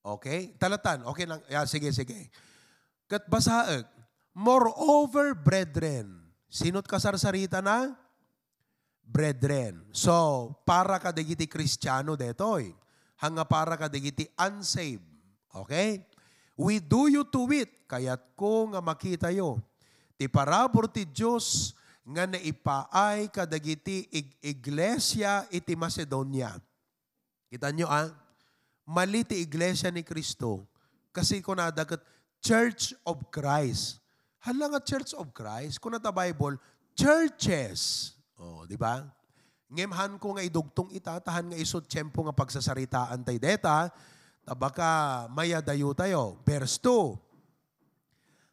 Okay? 0.01 0.55
Talatan, 0.58 1.05
okay 1.05 1.27
lang. 1.27 1.43
Yeah, 1.51 1.67
sige, 1.67 1.91
sige. 1.91 2.31
Kat 3.12 3.27
basaag, 3.27 3.84
Moreover, 4.31 5.36
brethren, 5.36 6.21
sinot 6.51 6.84
kasarsarita 6.84 7.63
na? 7.63 7.96
Brethren. 9.08 9.88
So, 9.96 10.51
para 10.67 11.00
ka 11.00 11.15
digiti 11.15 11.48
kristyano 11.48 12.20
detoy. 12.20 12.75
Hanga 13.24 13.48
para 13.48 13.79
ka 13.79 13.88
digiti 13.88 14.27
unsaved. 14.36 15.03
Okay? 15.55 16.03
We 16.60 16.84
do 16.84 17.08
you 17.08 17.24
to 17.24 17.48
wit, 17.48 17.72
kayat 17.88 18.20
ko 18.36 18.67
nga 18.75 18.84
makita 18.84 19.31
yo. 19.31 19.63
Ti 20.20 20.27
parabor 20.27 20.91
ti 20.91 21.08
Diyos 21.08 21.74
nga 22.05 22.27
naipaay 22.27 23.29
kadagiti 23.29 24.10
ig 24.12 24.27
iglesia 24.41 25.48
iti 25.50 25.74
Macedonia. 25.74 26.58
Kita 27.50 27.70
nyo 27.74 27.88
ah, 27.89 28.10
mali 28.86 29.25
ti 29.25 29.41
iglesia 29.41 29.89
ni 29.89 30.01
Kristo 30.05 30.65
kasi 31.13 31.39
ko 31.43 31.53
nadagat 31.53 32.01
Church 32.41 32.98
of 33.05 33.22
Christ. 33.29 34.00
Hala 34.41 34.74
nga 34.74 34.81
Church 34.81 35.13
of 35.13 35.29
Christ, 35.38 35.77
kung 35.77 35.93
nata 35.93 36.10
Bible, 36.10 36.57
churches. 36.98 38.12
Oh, 38.41 38.65
di 38.65 38.74
ba? 38.74 39.05
Ngemhan 39.69 40.17
ko 40.17 40.33
nga 40.33 40.43
idugtong 40.43 40.89
itatahan 40.91 41.53
nga 41.53 41.57
isod 41.62 41.86
tiyempo 41.86 42.25
nga 42.25 42.33
pagsasaritaan 42.33 43.21
tay 43.21 43.38
deta, 43.38 43.93
tabaka 44.41 45.29
maya 45.29 45.62
dayo 45.62 45.93
tayo. 45.93 46.41
Verse 46.41 46.81
2. 46.81 47.15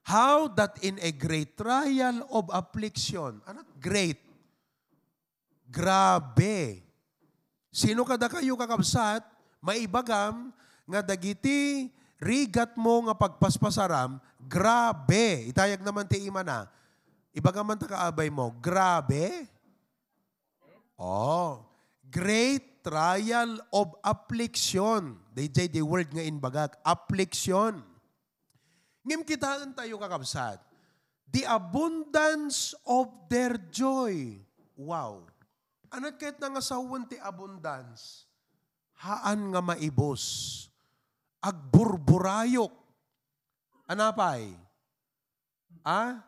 How 0.09 0.49
that 0.57 0.77
in 0.85 1.01
a 1.01 1.13
great 1.13 1.57
trial 1.57 2.25
of 2.33 2.49
affliction, 2.53 3.41
ano 3.45 3.65
great? 3.81 4.21
Grabe. 5.69 6.85
Sino 7.69 8.05
kada 8.05 8.29
kayo 8.29 8.57
kakabsat, 8.57 9.21
maibagam, 9.61 10.53
nga 10.89 11.05
dagiti 11.05 11.93
rigat 12.19 12.75
mo 12.75 13.07
nga 13.07 13.15
pagpaspasaram, 13.15 14.19
grabe. 14.45 15.49
Itayag 15.51 15.83
naman 15.83 16.07
ti 16.11 16.27
ima 16.27 16.43
na. 16.43 16.67
Ibaga 17.31 17.63
man 17.63 17.79
ta 17.79 17.87
kaabay 17.87 18.29
mo, 18.29 18.51
grabe. 18.59 19.47
Oh, 20.99 21.63
great 22.11 22.83
trial 22.83 23.63
of 23.71 23.95
affliction. 24.03 25.15
DJ 25.31 25.71
the 25.71 25.83
word 25.83 26.11
nga 26.11 26.27
inbagak, 26.27 26.75
affliction. 26.83 27.79
Ngim 29.07 29.23
kitaan 29.23 29.73
tayo 29.79 29.97
kakabsat. 30.03 30.59
The 31.29 31.47
abundance 31.47 32.73
of 32.89 33.13
their 33.29 33.61
joy. 33.71 34.41
Wow. 34.75 35.29
Ano 35.93 36.13
kahit 36.17 36.41
nga 36.41 36.61
sawan 36.61 37.09
ti 37.09 37.17
abundance? 37.21 38.29
Haan 38.99 39.53
nga 39.55 39.61
maibos. 39.63 40.67
Agburburayok. 41.43 42.73
Anapay? 43.89 44.53
Ah? 45.87 46.23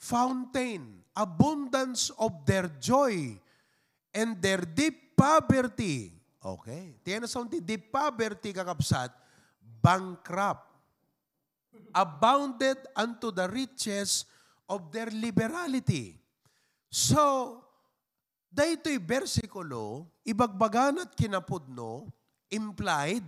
Fountain. 0.00 1.04
Abundance 1.16 2.12
of 2.20 2.44
their 2.44 2.68
joy 2.76 3.40
and 4.12 4.36
their 4.40 4.60
deep 4.64 5.16
poverty. 5.16 6.12
Okay. 6.40 6.96
Tiyan 7.00 7.24
na 7.24 7.28
sa 7.28 7.44
deep 7.44 7.88
poverty 7.88 8.52
kakapsat, 8.52 9.12
bankrupt. 9.60 10.68
Abounded 11.96 12.76
unto 12.92 13.32
the 13.32 13.48
riches 13.48 14.28
of 14.68 14.92
their 14.92 15.08
liberality. 15.12 16.16
So, 16.92 17.60
daytoy 18.52 19.00
bersikulo, 19.00 20.08
ibagbagan 20.24 21.04
at 21.04 21.12
kinapudno, 21.12 22.08
implied, 22.48 23.24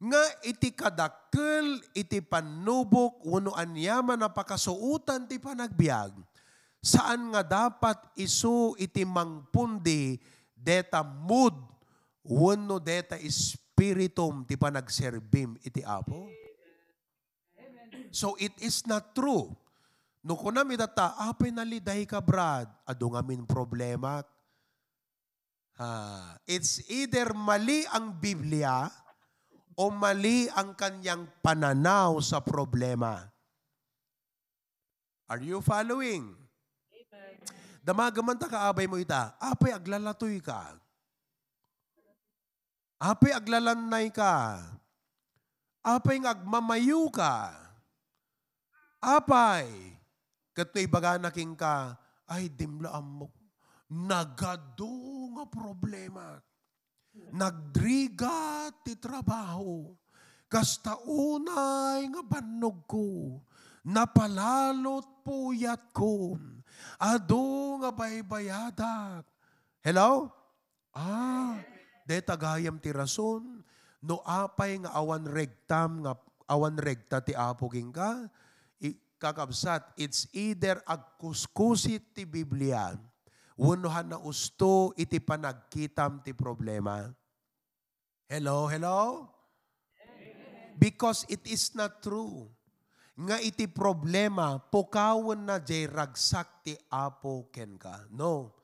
nga 0.00 0.24
iti 0.48 0.72
kadakkel, 0.72 1.76
iti 1.92 2.24
panubok, 2.24 3.20
uno 3.28 3.52
anyaman 3.52 4.16
na 4.16 4.32
pakasuutan 4.32 5.28
ti 5.28 5.36
panagbiag, 5.36 6.16
saan 6.80 7.36
nga 7.36 7.44
dapat 7.44 8.00
isu 8.16 8.80
iti 8.80 9.04
mangpundi 9.04 10.16
deta 10.56 11.04
mood, 11.04 11.52
uno 12.24 12.80
deta 12.80 13.20
spiritum 13.28 14.48
ti 14.48 14.56
panagserbim 14.56 15.60
iti 15.60 15.84
apo. 15.84 16.32
So 18.10 18.34
it 18.40 18.56
is 18.58 18.88
not 18.88 19.12
true. 19.12 19.52
No 20.24 20.36
kuna 20.36 20.64
mi 20.64 20.76
data, 20.80 21.16
apay 21.16 21.52
naliday 21.52 22.08
ka 22.08 22.24
brad, 22.24 22.68
ado 22.88 23.06
nga 23.12 23.20
min 23.20 23.44
problema. 23.44 24.24
Ha, 25.80 25.88
it's 26.44 26.84
either 26.92 27.32
mali 27.32 27.88
ang 27.88 28.12
Biblia 28.12 28.92
o 29.76 29.90
mali 29.90 30.50
ang 30.54 30.74
kanyang 30.74 31.26
pananaw 31.44 32.18
sa 32.22 32.42
problema. 32.42 33.30
Are 35.30 35.42
you 35.42 35.62
following? 35.62 36.34
Damagaman 37.80 38.36
ta 38.36 38.50
kaabay 38.50 38.84
mo 38.84 39.00
ita, 39.00 39.32
apay 39.40 39.72
aglalatoy 39.72 40.42
ka. 40.42 40.76
Apay 43.00 43.32
aglalanay 43.32 44.12
ka. 44.12 44.60
Apay 45.80 46.20
agmamayu 46.20 47.08
ka. 47.08 47.56
Apay, 49.00 49.64
katoy 50.52 50.84
baga 50.84 51.16
naking 51.16 51.56
ka, 51.56 51.96
ay 52.28 52.52
dimlaan 52.52 53.24
mo, 53.24 53.32
nagado 53.88 54.92
nga 55.32 55.48
problema. 55.48 56.36
Nagdriga 57.30 58.70
ti 58.82 58.98
trabaho. 58.98 59.94
Kasta 60.50 60.98
unay 61.06 62.10
nga 62.10 62.22
banog 62.26 62.86
ko. 62.90 63.38
Napalalot 63.86 65.22
puyat 65.22 65.94
ko. 65.94 66.34
Ado 66.98 67.78
nga 67.80 67.90
baybayadak. 67.94 69.24
Hello? 69.80 70.28
Ah, 70.90 71.60
de 72.02 72.18
tagayam 72.18 72.76
ti 72.82 72.90
rason. 72.90 73.62
No 74.02 74.20
apay 74.26 74.80
nga 74.82 74.90
awan 74.96 75.22
regtam 75.28 76.02
nga 76.02 76.18
awan 76.50 76.74
regta 76.74 77.22
ti 77.22 77.30
apoging 77.36 77.94
ka 77.94 78.26
kakabsat, 79.20 79.84
it's 80.00 80.24
either 80.32 80.80
agkuskusit 80.88 82.16
ti 82.16 82.24
Biblia, 82.24 82.96
unuhan 83.60 84.08
na 84.08 84.18
usto 84.24 84.96
iti 84.96 85.20
panagkitam 85.20 86.24
ti 86.24 86.32
problema. 86.32 87.04
Hello, 88.24 88.64
hello? 88.64 89.28
Because 90.80 91.28
it 91.28 91.44
is 91.44 91.76
not 91.76 92.00
true. 92.00 92.48
Nga 93.20 93.36
iti 93.44 93.68
problema, 93.68 94.56
pukawon 94.56 95.44
na 95.44 95.60
jay 95.60 95.84
ragsak 95.84 96.64
ti 96.64 96.72
apo 96.88 97.52
ken 97.52 97.76
ka. 97.76 98.08
No. 98.08 98.56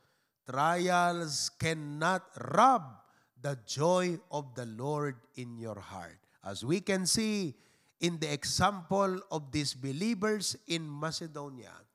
Trials 0.48 1.52
cannot 1.61 2.24
rob 2.56 3.04
the 3.37 3.59
joy 3.68 4.16
of 4.32 4.56
the 4.56 4.64
Lord 4.64 5.20
in 5.37 5.61
your 5.61 5.76
heart. 5.76 6.16
As 6.40 6.64
we 6.64 6.80
can 6.80 7.04
see, 7.04 7.52
in 8.00 8.16
the 8.16 8.32
example 8.32 9.20
of 9.28 9.52
these 9.52 9.74
believers 9.74 10.56
in 10.70 10.88
Macedonia 10.88 11.86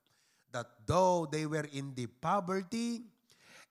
that 0.52 0.86
though 0.86 1.26
they 1.26 1.48
were 1.48 1.66
in 1.72 1.96
the 1.96 2.06
poverty 2.06 3.02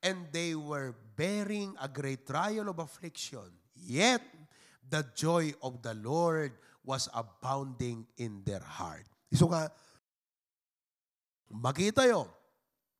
and 0.02 0.28
they 0.34 0.58
were 0.58 0.98
bearing 1.16 1.78
a 1.82 1.88
great 1.88 2.26
trial 2.26 2.70
of 2.70 2.82
affliction, 2.82 3.46
yet 3.78 4.22
the 4.90 5.06
joy 5.14 5.54
of 5.62 5.82
the 5.86 5.94
Lord 5.94 6.52
was 6.84 7.08
abounding 7.14 8.06
in 8.18 8.42
their 8.44 8.66
heart. 8.66 9.06
So 9.32 9.48
nga, 9.48 9.70
makita 11.48 12.10
yo, 12.10 12.26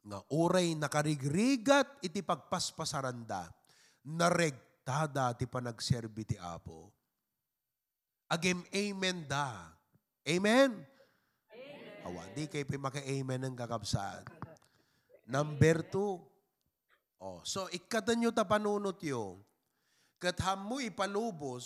nga 0.06 0.22
uray 0.30 0.78
nakarigrigat 0.78 2.06
iti 2.06 2.22
pagpaspasaranda, 2.22 3.50
naregtada 4.06 5.34
ti 5.34 5.50
panagserbi 5.50 6.24
ti 6.24 6.38
Apo 6.38 7.02
Agim 8.32 8.64
amen 8.72 9.28
da. 9.28 9.52
Amen? 10.24 10.72
Awa, 12.02 12.26
di 12.34 12.50
kayo 12.50 12.66
maka-amen 12.82 13.50
ng 13.50 13.56
kakabsat. 13.56 14.26
Number 15.30 15.86
two. 15.86 16.18
Oh, 17.22 17.40
so, 17.46 17.70
ikatan 17.70 18.26
nyo 18.26 18.32
ta 18.34 18.42
panunot 18.42 18.98
yo. 19.06 19.38
Katham 20.18 20.66
mo 20.66 20.78
ipalubos, 20.82 21.66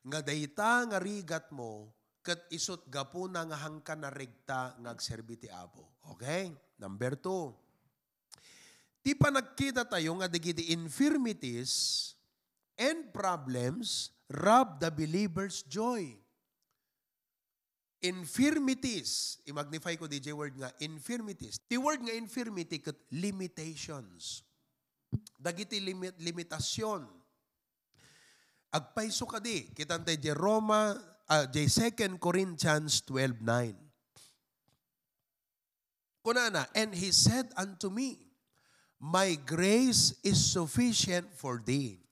nga 0.00 0.24
dayta 0.24 0.88
nga 0.88 0.96
rigat 0.96 1.52
mo, 1.52 1.92
kat 2.24 2.40
isot 2.52 2.84
gapo 2.88 3.28
na 3.28 3.44
nga 3.44 3.56
hangka 3.68 3.96
na 3.96 4.08
regta 4.08 4.76
nga 4.80 4.90
agserbiti 4.92 5.48
apo. 5.52 5.88
Okay? 6.16 6.52
Number 6.80 7.16
two. 7.16 7.52
Ti 9.04 9.16
pa 9.16 9.32
nagkita 9.32 9.88
tayo 9.88 10.16
nga 10.20 10.28
digiti 10.28 10.72
infirmities 10.72 12.12
and 12.76 13.08
problems 13.12 14.12
rob 14.28 14.80
the 14.80 14.92
believer's 14.92 15.64
joy. 15.64 16.12
Infirmities. 17.98 19.42
I-magnify 19.48 19.98
ko 19.98 20.06
DJ 20.06 20.30
word 20.30 20.54
nga, 20.54 20.70
infirmities. 20.78 21.58
The 21.66 21.82
word 21.82 22.02
nga 22.06 22.14
infirmity 22.14 22.78
kat 22.78 22.94
limitations. 23.10 24.46
Dagiti 25.34 25.82
limit, 25.82 26.14
limitasyon. 26.22 27.06
Agpaiso 28.70 29.26
ka 29.26 29.42
di. 29.42 29.72
Kitante 29.74 30.14
di 30.14 30.30
Roma, 30.30 30.94
uh, 31.26 31.44
di 31.50 31.66
2 31.66 32.20
Corinthians 32.22 33.02
12.9. 33.02 33.88
Kunana, 36.22 36.68
and 36.76 36.94
he 36.94 37.10
said 37.10 37.48
unto 37.56 37.88
me, 37.88 38.28
My 39.00 39.38
grace 39.46 40.14
is 40.22 40.36
sufficient 40.36 41.32
for 41.32 41.62
thee, 41.64 42.02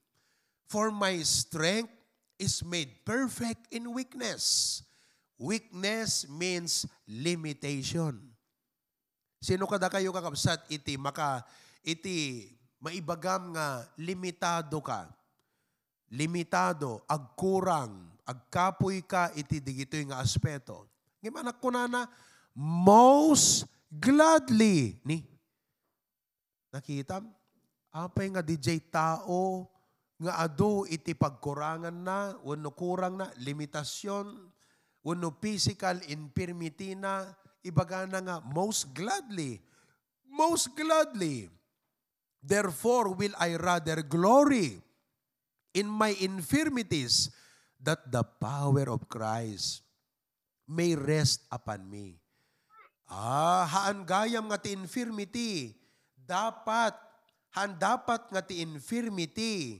for 0.65 0.89
my 0.89 1.19
strength 1.21 1.93
is 2.39 2.63
made 2.63 3.05
perfect 3.05 3.67
in 3.69 3.93
weakness. 3.93 4.81
Weakness 5.37 6.25
means 6.33 6.89
limitation. 7.05 8.17
Sino 9.37 9.69
kada 9.69 9.85
kayo 9.87 10.09
kakabsat 10.09 10.65
iti 10.73 10.97
maka 10.97 11.45
iti 11.85 12.49
maibagam 12.81 13.53
nga 13.53 13.85
limitado 14.01 14.81
ka. 14.81 15.09
Limitado, 16.07 17.03
agkurang, 17.05 18.17
agkapoy 18.23 19.03
ka 19.03 19.29
iti 19.35 19.61
digitoy 19.61 20.07
nga 20.07 20.23
aspeto. 20.23 20.87
Gimanak 21.19 21.59
ko 21.59 21.67
na 21.69 21.85
na, 21.85 22.01
most 22.57 23.67
gladly. 23.91 24.95
Ni, 25.03 25.27
nakita? 26.71 27.19
Apay 27.91 28.31
nga 28.31 28.39
DJ 28.39 28.79
tao, 28.87 29.67
nga 30.17 30.39
ado 30.41 30.87
iti 30.87 31.11
pagkurangan 31.11 31.93
na, 31.93 32.39
wano 32.41 32.71
kurang 32.71 33.19
na, 33.19 33.27
limitasyon, 33.37 34.31
wano 35.07 35.31
physical 35.39 36.03
infirmity 36.11 36.91
na, 36.91 37.31
ibaga 37.63 38.03
na 38.03 38.19
nga, 38.19 38.37
most 38.43 38.91
gladly, 38.91 39.63
most 40.27 40.75
gladly. 40.75 41.47
Therefore 42.43 43.15
will 43.15 43.31
I 43.39 43.55
rather 43.55 44.03
glory 44.03 44.83
in 45.71 45.87
my 45.87 46.11
infirmities 46.19 47.31
that 47.79 48.11
the 48.11 48.27
power 48.27 48.91
of 48.91 49.07
Christ 49.07 49.87
may 50.67 50.91
rest 50.99 51.47
upon 51.55 51.87
me. 51.87 52.19
Ah, 53.07 53.63
haan 53.63 54.03
gayam 54.03 54.51
nga 54.51 54.59
ti 54.59 54.75
infirmity, 54.75 55.71
dapat, 56.19 56.91
han 57.55 57.79
dapat 57.79 58.27
nga 58.27 58.43
ti 58.43 58.59
infirmity, 58.59 59.79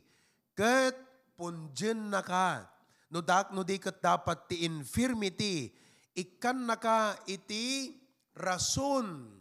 ket 0.55 0.95
punjen 1.35 2.07
na 2.07 2.23
ka. 2.23 2.63
No 3.07 3.23
dak 3.23 3.55
no 3.55 3.63
di 3.63 3.79
ket 3.79 4.03
dapat 4.03 4.51
ti 4.51 4.67
infirmity, 4.67 5.71
ikan 6.11 6.67
na 6.67 6.75
ka 6.75 7.15
iti 7.23 7.95
rason 8.35 9.31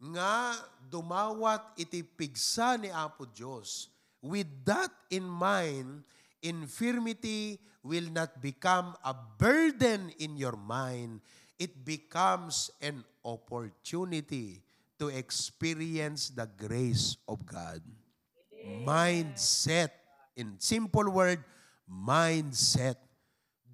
nga 0.00 0.56
dumawat 0.88 1.76
iti 1.76 2.00
pigsa 2.06 2.80
ni 2.80 2.88
Apo 2.88 3.26
Diyos. 3.28 3.90
With 4.22 4.48
that 4.68 4.92
in 5.10 5.24
mind, 5.24 6.04
infirmity 6.40 7.60
will 7.82 8.08
not 8.12 8.40
become 8.40 8.96
a 9.04 9.12
burden 9.12 10.12
in 10.20 10.36
your 10.36 10.56
mind. 10.56 11.20
It 11.60 11.84
becomes 11.84 12.72
an 12.80 13.04
opportunity 13.24 14.64
to 15.00 15.08
experience 15.08 16.32
the 16.32 16.48
grace 16.48 17.16
of 17.28 17.44
God. 17.44 17.80
Mindset. 18.84 19.92
In 20.36 20.56
simple 20.60 21.08
word, 21.08 21.44
mindset. 21.90 22.96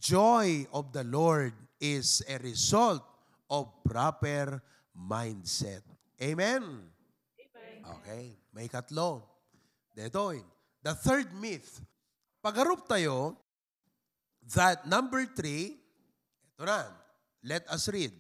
Joy 0.00 0.64
of 0.72 0.92
the 0.96 1.04
Lord 1.04 1.52
is 1.76 2.24
a 2.24 2.40
result 2.40 3.04
of 3.52 3.68
proper 3.84 4.64
mindset. 4.96 5.84
Amen? 6.16 6.64
Okay. 7.84 8.34
May 8.56 8.66
katlo. 8.72 9.22
Dito, 9.92 10.32
the 10.82 10.96
third 10.96 11.28
myth. 11.36 11.84
Pagarup 12.40 12.88
tayo 12.88 13.36
that 14.54 14.86
number 14.88 15.24
three, 15.28 15.76
ito 16.56 16.64
na, 16.64 16.88
let 17.44 17.68
us 17.68 17.88
read. 17.92 18.12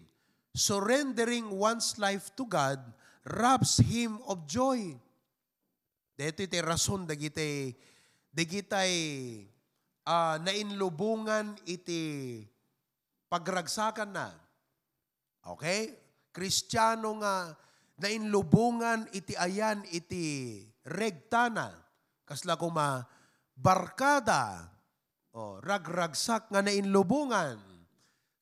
Surrendering 0.56 1.52
one's 1.52 1.96
life 2.00 2.32
to 2.36 2.44
God 2.48 2.80
robs 3.28 3.80
him 3.80 4.20
of 4.24 4.48
joy. 4.48 4.96
Dito 6.16 6.40
iti 6.44 6.58
rason 6.64 7.04
dagiti 7.04 7.76
dagitay 8.32 8.92
uh, 10.06 10.38
nainlubungan 10.40 11.58
iti 11.66 12.40
pagragsakan 13.26 14.10
na. 14.14 14.28
Okay? 15.42 15.92
Kristiyano 16.30 17.18
nga 17.20 17.52
nainlubungan 17.98 19.10
iti 19.10 19.34
ayan 19.34 19.82
iti 19.90 20.62
regtana. 20.86 21.74
Kasla 22.26 22.58
kuma 22.58 23.06
barkada 23.54 24.70
o 25.34 25.58
ragragsak 25.62 26.50
nga 26.50 26.62
nainlubungan. 26.62 27.58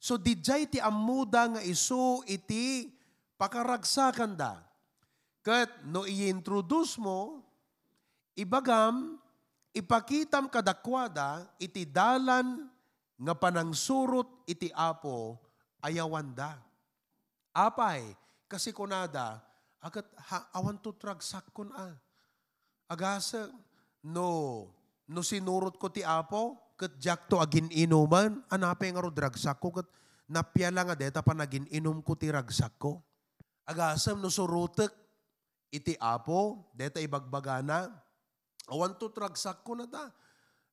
So 0.00 0.20
dijay 0.20 0.68
ti 0.68 0.78
amuda 0.84 1.56
nga 1.56 1.62
iso 1.64 2.20
iti 2.28 2.92
pakaragsakan 3.40 4.36
da. 4.36 4.60
Kat 5.44 5.84
no 5.84 6.08
i-introduce 6.08 6.96
mo, 6.96 7.44
ibagam, 8.32 9.20
ipakitam 9.74 10.46
kadakwada 10.46 11.50
iti 11.58 11.82
dalan 11.82 12.70
nga 13.18 13.34
panangsurot 13.34 14.46
iti 14.46 14.70
apo 14.70 15.36
ayawanda. 15.82 16.62
Apay, 17.54 18.02
kasi 18.50 18.74
kunada, 18.74 19.38
agat 19.78 20.06
ha, 20.30 20.50
awan 20.54 20.78
to 20.78 20.90
tragsak 20.94 21.46
kun 21.54 21.70
a. 21.74 21.94
Agasa, 22.90 23.46
no, 24.02 24.66
no 25.06 25.20
sinurot 25.22 25.78
ko 25.78 25.86
ti 25.86 26.02
apo, 26.02 26.58
kat 26.74 26.98
jak 26.98 27.30
to 27.30 27.38
agin 27.38 27.70
inuman, 27.70 28.42
anapay 28.50 28.90
nga 28.90 29.06
ro 29.06 29.10
dragsak 29.14 29.62
ko, 29.62 29.70
kat 29.70 29.86
napyala 30.26 30.82
nga 30.82 30.98
deta 30.98 31.20
pa 31.22 31.30
nagin 31.30 31.70
inom 31.70 32.02
ko 32.02 32.18
ti 32.18 32.26
ragsak 32.26 32.74
ko. 32.74 32.98
Agasam 33.62 34.18
no 34.18 34.26
surutek, 34.26 34.90
iti 35.70 35.94
apo, 36.02 36.70
deta 36.74 36.98
ibagbagana, 36.98 38.03
awan 38.70 38.96
to 38.96 39.10
tragsak 39.10 39.64
ko 39.66 39.76
na 39.76 39.88
ta. 39.88 40.12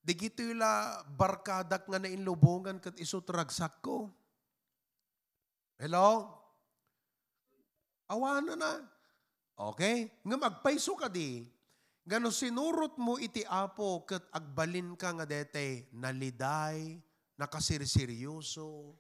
Di 0.02 0.18
gito 0.18 0.42
ila 0.42 1.02
barkadak 1.06 1.86
nga 1.86 2.00
nainlubungan 2.02 2.82
kat 2.82 2.98
iso 2.98 3.22
tragsak 3.22 3.84
ko. 3.86 4.10
Hello? 5.78 6.30
Awana 8.10 8.58
na. 8.58 8.82
Okay? 9.56 10.10
Nga 10.26 10.38
magpaiso 10.38 10.98
ka 10.98 11.06
di, 11.06 11.46
Gano 12.02 12.34
sinurot 12.34 12.98
mo 12.98 13.22
iti 13.22 13.46
apo 13.46 14.02
ket 14.10 14.26
agbalin 14.34 14.98
ka 14.98 15.14
nga 15.14 15.26
dete 15.30 15.86
naliday, 15.94 16.98
nakasirseryoso, 17.38 18.98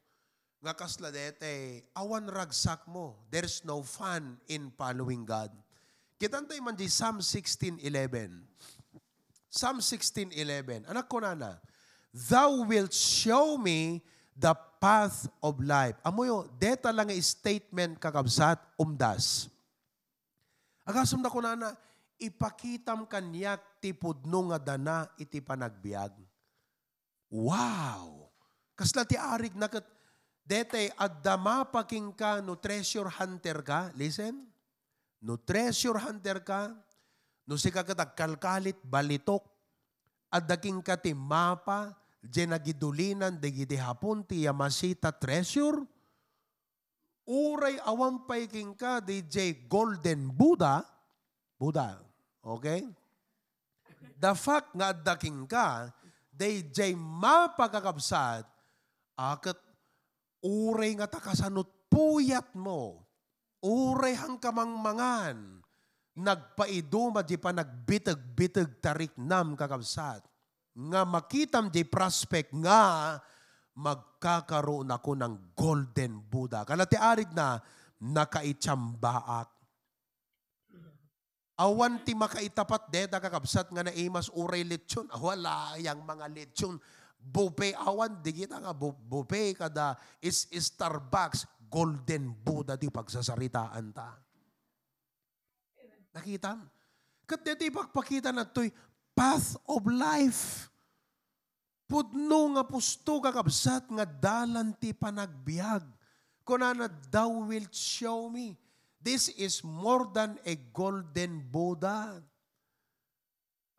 nga 0.62 0.78
kasla 0.78 1.10
dete 1.10 1.90
awan 1.98 2.30
ragsak 2.30 2.86
mo. 2.86 3.18
There's 3.34 3.66
no 3.66 3.82
fun 3.82 4.38
in 4.46 4.70
following 4.78 5.26
God. 5.26 5.50
Kitantay 6.22 6.62
man 6.62 6.78
di 6.78 6.86
Psalm 6.86 7.26
16:11. 7.26 7.82
Psalm 9.52 9.84
16:11. 9.84 10.88
Anak 10.88 11.12
ko 11.12 11.20
na 11.20 11.36
na. 11.36 11.52
Thou 12.16 12.64
wilt 12.64 12.96
show 12.96 13.60
me 13.60 14.00
the 14.32 14.56
path 14.80 15.28
of 15.44 15.60
life. 15.60 16.00
Amo 16.08 16.24
yo, 16.24 16.48
deta 16.56 16.88
lang 16.96 17.12
statement 17.20 18.00
kakabsat 18.00 18.64
umdas. 18.80 19.52
Agasum 20.88 21.20
na 21.20 21.28
ko 21.28 21.44
na 21.44 21.60
na, 21.60 21.70
ipakitam 22.16 23.04
kanyak 23.04 23.60
ti 23.84 23.92
pudno 23.92 24.50
nga 24.52 24.60
dana 24.72 25.08
iti 25.20 25.44
panagbiag. 25.44 26.16
Wow! 27.28 28.32
Kasla 28.76 29.04
ti 29.04 29.20
arig 29.20 29.56
na 29.56 29.68
kat, 29.68 29.84
dete 30.48 30.96
adama 30.96 31.68
paking 31.68 32.16
ka 32.16 32.40
no 32.40 32.56
treasure 32.56 33.12
hunter 33.20 33.60
ka. 33.62 33.92
Listen. 34.00 34.48
No 35.22 35.38
treasure 35.38 36.02
hunter 36.02 36.42
ka, 36.42 36.74
no 37.46 37.58
si 37.58 37.74
kakatag 37.74 38.14
kalkalit 38.14 38.78
balitok, 38.86 39.44
adaking 40.32 40.80
ka 40.80 40.96
ti 40.96 41.12
mapa, 41.12 41.96
di 42.22 42.46
nagidulinan, 42.46 43.42
di 43.42 43.50
hapon 43.76 44.22
ti 44.22 44.46
yamasita 44.46 45.10
treasure, 45.10 45.82
uray 47.26 47.82
awang 47.86 48.30
paiking 48.30 48.78
ka, 48.78 49.02
di 49.02 49.26
golden 49.66 50.30
Buddha, 50.30 50.86
Buddha, 51.58 51.98
Okay? 52.42 52.86
The 54.18 54.34
fact 54.34 54.74
nga 54.74 54.94
daking 54.94 55.46
ka, 55.46 55.94
jay 56.74 56.98
mapagkakabsat, 56.98 58.46
akat 59.14 59.58
uray 60.42 60.98
nga 60.98 61.06
takasanot 61.06 61.70
puyat 61.86 62.50
mo, 62.58 63.06
uray 63.62 64.18
hang 64.18 64.42
kamangmangan, 64.42 65.61
nagpaiduma 66.18 67.24
di 67.24 67.40
pa 67.40 67.56
nagbitag-bitag 67.56 68.84
tarik 68.84 69.14
nam 69.16 69.56
kakabsat, 69.56 70.26
nga 70.72 71.02
makitam 71.04 71.68
di 71.68 71.84
prospect 71.84 72.52
nga 72.60 73.16
magkakaroon 73.76 74.92
ako 74.92 75.12
ng 75.16 75.34
golden 75.56 76.20
Buddha. 76.28 76.68
Kalati 76.68 77.00
arid 77.00 77.32
na 77.32 77.60
nakaitsambaak 78.02 79.62
Awan 81.62 82.02
ti 82.02 82.18
makaitapat 82.18 82.90
de 82.90 83.06
kakabsat 83.06 83.70
nga 83.70 83.86
na 83.86 83.94
imas 83.94 84.34
uray 84.34 84.66
lechon. 84.66 85.06
Wala 85.22 85.78
yang 85.78 86.02
mga 86.02 86.26
lechon. 86.34 86.82
Bupe 87.22 87.78
awan, 87.78 88.18
di 88.18 88.34
kita 88.34 88.58
nga 88.58 88.74
bupe 88.74 89.54
kada 89.54 89.94
is 90.26 90.50
Starbucks, 90.50 91.46
golden 91.70 92.34
Buddha 92.34 92.74
di 92.74 92.90
pagsasaritaan 92.90 93.94
ta. 93.94 94.18
Nakita? 96.12 96.60
Kat 97.28 97.44
di 97.56 97.72
pagpakita 97.72 98.36
na 98.36 98.44
to'y 98.44 98.72
path 99.16 99.56
of 99.68 99.88
life. 99.88 100.68
Pudno 101.88 102.56
nga 102.56 102.64
pusto 102.64 103.20
kakabsat 103.20 103.92
nga 103.92 104.06
dalan 104.08 104.76
ti 104.76 104.96
panagbiag. 104.96 105.84
Kuna 106.44 106.76
na 106.76 106.88
thou 106.88 107.48
wilt 107.48 107.72
show 107.76 108.28
me 108.32 108.56
This 109.02 109.34
is 109.34 109.66
more 109.66 110.06
than 110.14 110.38
a 110.46 110.54
golden 110.70 111.42
Buddha. 111.50 112.22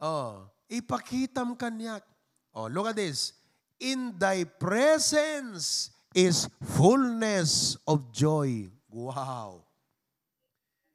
Oh, 0.03 0.51
ipakitam 0.67 1.55
kanyak. 1.55 2.03
Oh, 2.51 2.67
look 2.67 2.91
at 2.91 2.99
this. 2.99 3.39
In 3.79 4.19
thy 4.19 4.43
presence 4.43 5.95
is 6.11 6.51
fullness 6.59 7.79
of 7.87 8.11
joy. 8.11 8.67
Wow. 8.91 9.63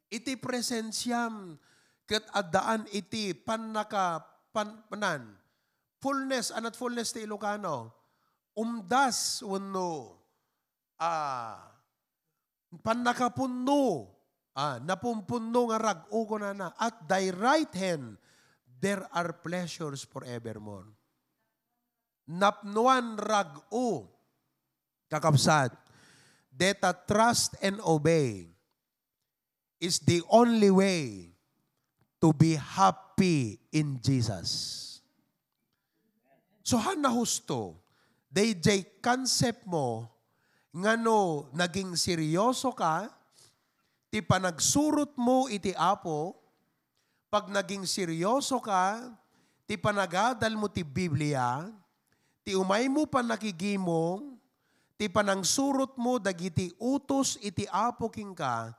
Iti 0.08 0.40
presensyam 0.40 1.56
ket 2.08 2.24
addaan 2.32 2.88
iti 2.92 3.36
panaka 3.36 4.24
pan, 4.52 4.84
panan. 4.88 5.36
Fullness, 6.00 6.54
anat 6.54 6.78
fullness 6.78 7.12
ti 7.12 7.28
Ilocano. 7.28 7.92
Umdas 8.58 9.44
wano 9.46 10.18
ah, 10.98 11.62
panakapunno 12.82 14.16
Ah, 14.58 14.82
napumpuno 14.82 15.70
nga 15.70 15.78
rag 15.78 16.00
ugo 16.10 16.34
na 16.34 16.50
na. 16.50 16.74
At 16.74 17.06
thy 17.06 17.30
right 17.30 17.70
hand, 17.78 18.18
there 18.66 19.06
are 19.14 19.30
pleasures 19.38 20.02
forevermore. 20.02 20.98
napnuan 22.28 23.16
rag-o, 23.16 24.04
kakabsat, 25.08 25.72
data 26.52 26.92
trust 27.08 27.56
and 27.64 27.80
obey 27.80 28.52
is 29.78 30.02
the 30.02 30.22
only 30.30 30.70
way 30.70 31.30
to 32.18 32.34
be 32.34 32.58
happy 32.58 33.58
in 33.70 33.98
Jesus. 34.02 34.84
So 36.66 36.76
han 36.76 37.00
na 37.00 37.08
husto, 37.08 37.78
DJ 38.28 39.00
concept 39.00 39.64
mo, 39.64 40.04
ngano 40.74 41.48
naging 41.54 41.96
seryoso 41.96 42.74
ka, 42.74 43.08
ti 44.12 44.20
panagsurot 44.20 45.16
mo 45.16 45.48
iti 45.48 45.72
apo, 45.72 46.36
pag 47.32 47.48
naging 47.48 47.88
seryoso 47.88 48.60
ka, 48.60 49.00
ti 49.64 49.80
panagadal 49.80 50.52
mo 50.58 50.68
ti 50.68 50.84
Biblia, 50.84 51.64
ti 52.44 52.52
umay 52.52 52.90
mo 52.90 53.08
pa 53.08 53.24
nakigimong, 53.24 54.36
ti 54.98 55.06
panangsurot 55.06 55.94
mo 55.96 56.18
dagiti 56.18 56.74
utos 56.76 57.38
iti 57.40 57.64
apo 57.70 58.10
king 58.10 58.34
ka, 58.34 58.74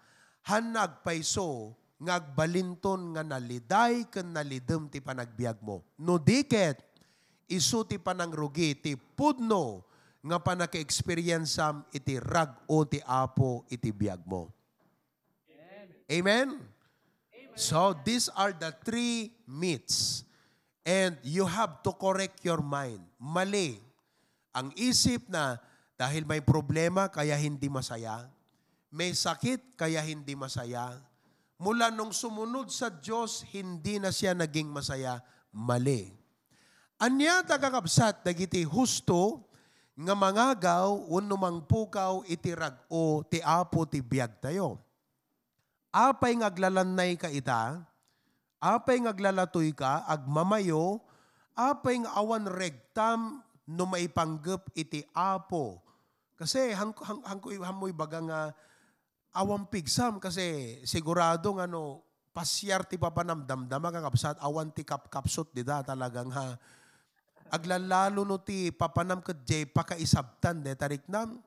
han 0.48 0.72
nagpaiso, 0.72 1.76
ngagbalinton 2.00 3.18
nga 3.18 3.24
naliday 3.28 4.08
ken 4.08 4.32
nalidem 4.32 4.88
ti 4.88 5.04
panagbiag 5.04 5.60
mo. 5.60 5.84
No 6.00 6.16
diket, 6.16 6.80
isu 7.52 7.84
ti 7.84 8.00
panangrugi 8.00 8.78
ti 8.80 8.96
pudno 8.96 9.84
nga 10.24 10.40
panaka-experiencem 10.40 11.84
iti 11.96 12.20
rag 12.20 12.56
o 12.68 12.84
ti 12.88 13.00
apo 13.04 13.68
iti 13.68 13.92
biag 13.92 14.24
mo. 14.24 14.52
Amen? 15.48 15.88
Amen? 16.08 16.48
So 17.60 17.92
these 18.08 18.32
are 18.40 18.56
the 18.56 18.72
three 18.88 19.36
myths. 19.44 20.24
And 20.88 21.20
you 21.22 21.44
have 21.44 21.84
to 21.84 21.92
correct 21.92 22.42
your 22.48 22.64
mind. 22.64 23.04
Mali. 23.20 23.78
Ang 24.56 24.72
isip 24.80 25.28
na 25.28 25.60
dahil 26.00 26.24
may 26.24 26.40
problema 26.40 27.12
kaya 27.12 27.36
hindi 27.36 27.68
masaya. 27.68 28.26
May 28.90 29.14
sakit 29.14 29.78
kaya 29.78 30.02
hindi 30.02 30.34
masaya. 30.34 30.98
Mula 31.62 31.94
nung 31.94 32.10
sumunod 32.10 32.74
sa 32.74 32.90
Diyos, 32.90 33.46
hindi 33.54 34.02
na 34.02 34.10
siya 34.10 34.34
naging 34.34 34.66
masaya. 34.66 35.22
Mali. 35.54 36.10
Anya 37.00 37.46
tagakabsat 37.46 38.26
dagiti 38.26 38.66
husto 38.66 39.46
nga 40.00 40.16
mangagaw 40.16 41.12
unno 41.12 41.36
mangpukaw 41.36 42.24
iti 42.28 42.56
rag-o 42.56 43.24
ti 43.28 43.44
apo 43.44 43.84
ti 43.84 44.00
biag 44.00 44.40
tayo. 44.40 44.80
Apay 45.90 46.38
ngaglalannay 46.40 47.18
ka 47.18 47.28
ita, 47.34 47.82
apay 48.62 49.04
ngaglalatoy 49.04 49.74
ka, 49.74 50.06
agmamayo, 50.06 51.02
apay 51.58 52.04
nga 52.04 52.14
awan 52.16 52.46
regtam 52.48 53.42
no 53.68 53.84
maipanggep 53.90 54.70
iti 54.74 55.04
apo. 55.12 55.82
Kasi 56.40 56.72
hang, 56.72 56.96
hang, 56.96 57.22
hang, 57.26 57.42
hamoy 57.64 57.92
baga 57.92 58.24
nga 58.24 58.40
awang 59.40 59.64
pigsam 59.72 60.20
kasi 60.20 60.78
sigurado 60.84 61.56
nga 61.56 61.64
no 61.64 62.04
pasyar 62.36 62.84
ti 62.84 63.00
papanamdamdama 63.00 63.90
kakabsat 63.90 64.36
awan 64.44 64.68
ti 64.76 64.84
kapkapsot 64.84 65.56
dida 65.56 65.80
talagang 65.82 66.28
ha 66.36 66.60
aglalalo 67.50 68.22
no 68.24 68.38
ti 68.38 68.70
papanam 68.70 69.20
kat 69.20 69.42
jay 69.44 69.64
pakaisabtan 69.66 70.62
de 70.62 70.72
tariknam. 70.78 71.42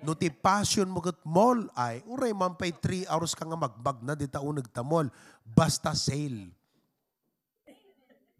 No 0.00 0.16
ti 0.16 0.32
passion 0.32 0.88
mo 0.88 1.04
kat 1.04 1.16
mall 1.28 1.68
ay, 1.76 2.00
uray 2.08 2.32
man 2.32 2.56
pay 2.56 2.72
3 2.72 3.04
hours 3.04 3.36
ka 3.36 3.44
nga 3.44 3.58
magbag 3.58 4.00
na 4.00 4.16
di 4.16 4.24
taon 4.24 4.56
nagtamol. 4.56 5.12
Basta 5.44 5.92
sale. 5.92 6.48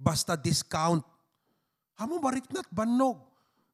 Basta 0.00 0.40
discount. 0.40 1.04
Hamo 2.00 2.16
bariknat 2.16 2.64
bannog. 2.72 3.20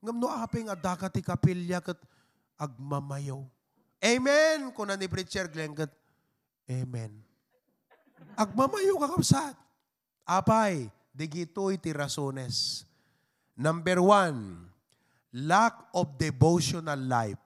Ngam 0.02 0.18
no 0.18 0.26
apeng 0.26 0.66
adaka 0.66 1.06
ti 1.06 1.22
kapilya 1.22 1.78
kat 1.78 1.98
agmamayaw. 2.58 3.46
Amen! 4.02 4.70
Kuna 4.76 4.94
ni 4.94 5.08
Preacher 5.08 5.48
Glenn 5.48 5.72
kat, 5.72 5.92
Amen. 6.66 7.22
Agmamayo 8.36 8.98
ka 9.00 9.08
kapsat. 9.16 9.54
Apay, 10.26 10.90
digito'y 11.14 11.78
ti 11.78 11.94
rasones 11.94 12.84
Number 13.56 14.04
one, 14.04 14.68
lack 15.32 15.88
of 15.96 16.20
devotional 16.20 17.00
life. 17.00 17.40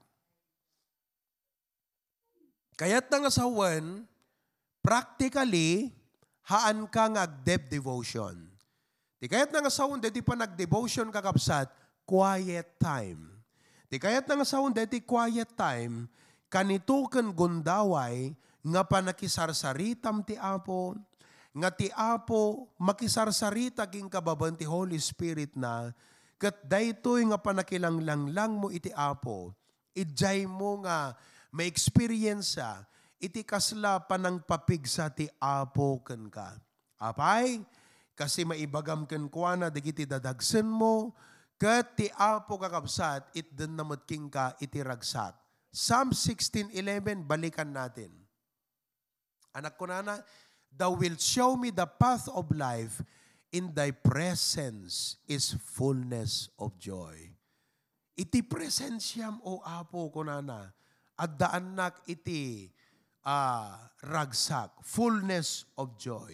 Kaya't 2.74 3.06
nga 3.06 3.30
sa 3.30 3.46
one, 3.46 4.10
practically, 4.82 5.94
haan 6.50 6.90
ka 6.90 7.06
nga 7.14 7.30
dev 7.30 7.70
devotion. 7.70 8.50
Di 9.22 9.30
kaya't 9.30 9.54
nga 9.54 9.70
sa 9.70 9.86
one, 9.86 10.02
di 10.02 10.18
pa 10.18 10.34
nag-devotion 10.34 11.14
kakapsat, 11.14 11.70
quiet 12.02 12.74
time. 12.82 13.38
Di 13.86 14.02
kaya't 14.02 14.26
nga 14.26 14.42
sa 14.42 14.58
one, 14.58 14.74
di 14.74 14.98
quiet 15.06 15.54
time, 15.54 16.10
kanito 16.50 17.06
kan 17.06 17.30
gundaway, 17.32 18.34
nga 18.60 18.82
panakisarsaritam 18.84 20.26
ti 20.26 20.36
apon, 20.36 21.00
nga 21.50 21.70
ti 21.70 21.90
Apo 21.90 22.70
makisarsarita 22.78 23.86
king 23.90 24.06
kababan 24.06 24.54
ti 24.54 24.62
Holy 24.62 24.98
Spirit 25.02 25.58
na 25.58 25.90
kat 26.38 26.54
daytoy 26.62 27.26
nga 27.26 27.38
panakilanglang 27.42 28.30
lang 28.30 28.54
mo 28.54 28.70
iti 28.70 28.94
Apo 28.94 29.50
idjay 29.90 30.46
mo 30.46 30.80
nga 30.86 31.18
may 31.50 31.66
experience 31.66 32.54
iti 33.18 33.42
kasla 33.42 34.06
panang 34.06 34.38
papigsa 34.46 35.10
ti 35.10 35.26
Apo 35.42 36.00
ken 36.06 36.30
ka. 36.30 36.54
Apay, 37.00 37.64
kasi 38.14 38.46
maibagam 38.46 39.08
ken 39.08 39.26
kuana 39.26 39.72
digiti 39.72 40.06
dadagsen 40.06 40.68
mo 40.68 41.10
ket 41.58 41.98
ti 41.98 42.06
Apo 42.14 42.62
kakabsat 42.62 43.34
it 43.34 43.50
den 43.50 43.74
namot 43.74 44.06
king 44.06 44.30
ka 44.30 44.54
iti 44.62 44.78
ragsak. 44.80 45.34
Psalm 45.70 46.11
16:11 46.11 47.22
balikan 47.26 47.70
natin. 47.70 48.11
Anak 49.54 49.78
ko 49.78 49.87
na 49.87 50.02
na, 50.02 50.14
Thou 50.70 50.94
wilt 50.94 51.18
show 51.18 51.59
me 51.59 51.74
the 51.74 51.87
path 51.87 52.30
of 52.30 52.50
life. 52.54 53.02
In 53.50 53.74
thy 53.74 53.90
presence 53.90 55.18
is 55.26 55.59
fullness 55.59 56.54
of 56.54 56.78
joy. 56.78 57.18
Iti 58.14 58.46
presensyam 58.46 59.42
o 59.42 59.59
apo 59.66 60.06
ko 60.14 60.22
nana. 60.22 60.70
At 61.18 61.35
daanak 61.35 62.06
iti 62.06 62.70
uh, 63.26 63.74
ragsak. 64.06 64.70
Fullness 64.87 65.66
of 65.74 65.98
joy. 65.98 66.30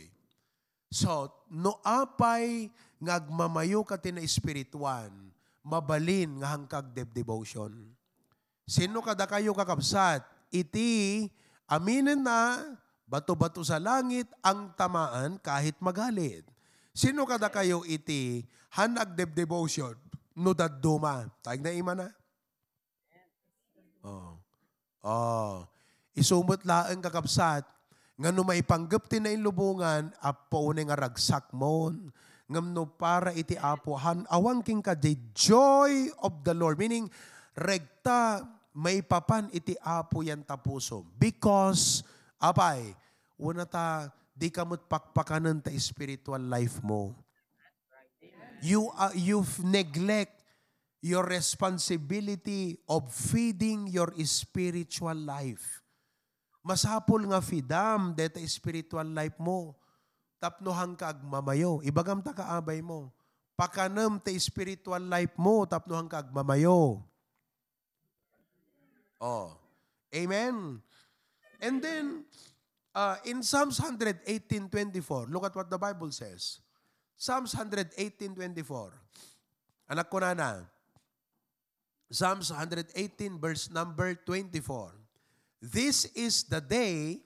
So, 0.92 1.32
no 1.48 1.80
apay 1.80 2.68
ngagmamayo 3.00 3.80
ka 3.88 3.96
tina 3.96 4.20
espirituan, 4.20 5.32
mabalin 5.64 6.44
nga 6.44 6.52
hangkag 6.52 6.92
devotion. 7.16 7.95
Sino 8.66 9.00
kada 9.00 9.24
kayo 9.30 9.54
kakabsat? 9.54 10.26
Iti 10.50 11.26
aminin 11.70 12.20
na 12.20 12.62
Bato-bato 13.06 13.62
sa 13.62 13.78
langit 13.78 14.26
ang 14.42 14.74
tamaan 14.74 15.38
kahit 15.38 15.78
magalit. 15.78 16.42
Sino 16.90 17.22
kada 17.22 17.46
kayo 17.46 17.86
iti 17.86 18.42
hanag 18.74 19.14
devotion 19.30 19.94
no 20.34 20.50
daduma? 20.50 21.30
Tayag 21.38 21.62
na 21.62 21.70
ima 21.70 21.94
na? 21.94 22.10
Oh. 24.02 24.42
Oh. 25.06 25.70
Isumot 26.18 26.66
laeng 26.66 26.98
kakabsat 26.98 27.62
nga 28.18 28.30
no 28.34 28.42
may 28.42 28.66
panggap 28.66 29.06
ti 29.06 29.22
na 29.22 29.30
inlubungan 29.30 30.10
apo 30.18 30.74
nga 30.74 30.98
ragsak 30.98 31.54
mo 31.54 31.94
ngam 32.50 32.74
no 32.74 32.90
para 32.90 33.30
iti 33.38 33.54
apuhan 33.54 34.26
awang 34.34 34.66
king 34.66 34.82
ka 34.82 34.98
the 34.98 35.14
joy 35.30 36.10
of 36.26 36.42
the 36.42 36.54
Lord 36.56 36.80
meaning 36.80 37.06
regta 37.54 38.42
may 38.76 39.00
papan 39.00 39.48
iti 39.56 39.72
apo 39.80 40.20
yan 40.20 40.44
tapusom 40.44 41.08
because 41.16 42.04
Apay, 42.36 42.92
una 43.40 43.64
ta, 43.64 44.12
di 44.36 44.52
kamot 44.52 44.84
pakpakanan 44.84 45.64
ta 45.64 45.72
spiritual 45.80 46.40
life 46.40 46.84
mo. 46.84 47.16
You, 48.60 48.92
uh, 48.92 49.12
you 49.16 49.44
neglect 49.64 50.44
your 51.00 51.24
responsibility 51.24 52.76
of 52.88 53.08
feeding 53.08 53.88
your 53.88 54.12
spiritual 54.28 55.16
life. 55.16 55.80
Masapol 56.60 57.24
nga 57.30 57.40
fidam 57.40 58.12
deta 58.12 58.40
spiritual 58.44 59.06
life 59.06 59.36
mo. 59.40 59.76
Tapnohang 60.36 60.98
ka 60.98 61.16
agmamayo. 61.16 61.80
Ibagam 61.80 62.20
ta 62.20 62.36
kaabay 62.36 62.84
mo. 62.84 63.12
Pakanam 63.56 64.20
ta 64.20 64.34
spiritual 64.36 65.00
life 65.00 65.32
mo. 65.40 65.64
Tapnohang 65.64 66.10
ka 66.10 66.20
agmamayo. 66.20 67.00
Oh. 69.20 69.56
Amen. 70.14 70.82
And 71.60 71.82
then, 71.82 72.24
uh, 72.94 73.16
in 73.24 73.42
Psalms 73.42 73.80
118.24, 73.80 75.30
look 75.30 75.44
at 75.44 75.54
what 75.54 75.70
the 75.70 75.78
Bible 75.78 76.10
says. 76.10 76.60
Psalms 77.16 77.54
118.24. 77.54 78.92
Anak 79.88 80.10
ko 80.10 80.18
na 80.18 80.34
na. 80.34 80.50
Psalms 82.10 82.52
118 82.52 83.40
verse 83.40 83.70
number 83.70 84.14
24. 84.14 84.94
This 85.62 86.06
is 86.14 86.44
the 86.44 86.60
day 86.60 87.18